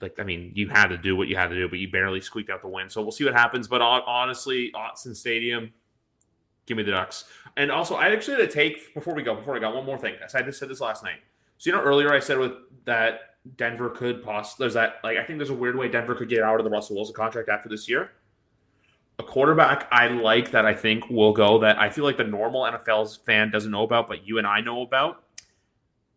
[0.00, 0.18] like.
[0.18, 2.50] I mean, you had to do what you had to do, but you barely squeaked
[2.50, 2.90] out the win.
[2.90, 3.66] So we'll see what happens.
[3.66, 5.72] But honestly, Autzen Stadium,
[6.66, 7.24] give me the Ducks.
[7.56, 9.34] And also, I actually had to take before we go.
[9.34, 10.14] Before I got one more thing.
[10.34, 11.20] I just said this last night.
[11.56, 12.52] So you know, earlier I said with
[12.84, 16.28] that Denver could possibly there's that like I think there's a weird way Denver could
[16.28, 18.12] get out of the Russell Wilson contract after this year.
[19.18, 22.62] A quarterback I like that I think will go that I feel like the normal
[22.62, 25.24] NFL fan doesn't know about, but you and I know about.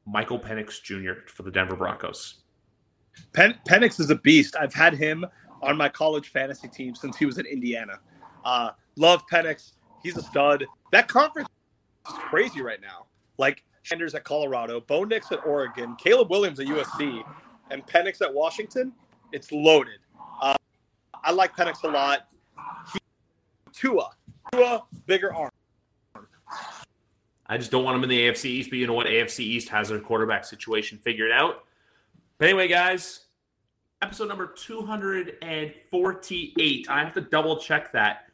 [0.08, 1.28] Michael Penix Jr.
[1.28, 2.44] for the Denver Broncos.
[3.34, 4.56] Pen- Penix is a beast.
[4.56, 5.26] I've had him
[5.64, 8.00] on my college fantasy team since he was in Indiana.
[8.44, 9.74] Uh, love Penix.
[10.04, 10.66] He's a stud.
[10.92, 11.50] That conference
[12.08, 13.08] is crazy right now.
[13.38, 17.24] Like Sanders at Colorado, Bo Nix at Oregon, Caleb Williams at USC,
[17.70, 18.92] and Penix at Washington,
[19.32, 20.00] it's loaded.
[20.42, 20.56] Uh,
[21.24, 22.28] I like Penix a lot.
[22.92, 22.98] He,
[23.74, 24.10] Tua,
[24.52, 25.52] Tua, bigger arm.
[27.48, 29.06] I just don't want him in the AFC East, but you know what?
[29.06, 31.66] AFC East has their quarterback situation figured out.
[32.40, 33.26] But anyway, guys,
[34.02, 36.90] episode number 248.
[36.90, 38.32] I have to double check that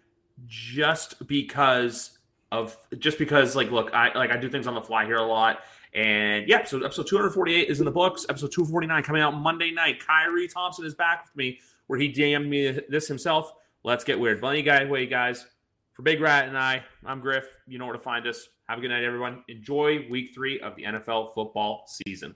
[0.48, 2.20] just because
[2.52, 5.26] of just because like look i like i do things on the fly here a
[5.26, 5.62] lot.
[5.94, 8.26] And yeah so episode 248 is in the books.
[8.30, 10.06] Episode 249 coming out monday night.
[10.06, 13.54] Kyrie thompson is back with me where he dm'd me this himself.
[13.84, 14.42] Let's get weird.
[14.42, 15.46] But anyway you guys
[15.94, 17.46] for big rat and i i'm griff.
[17.68, 18.48] You know where to find us.
[18.68, 19.44] Have a good night everyone.
[19.48, 22.36] Enjoy week three of the nfl football season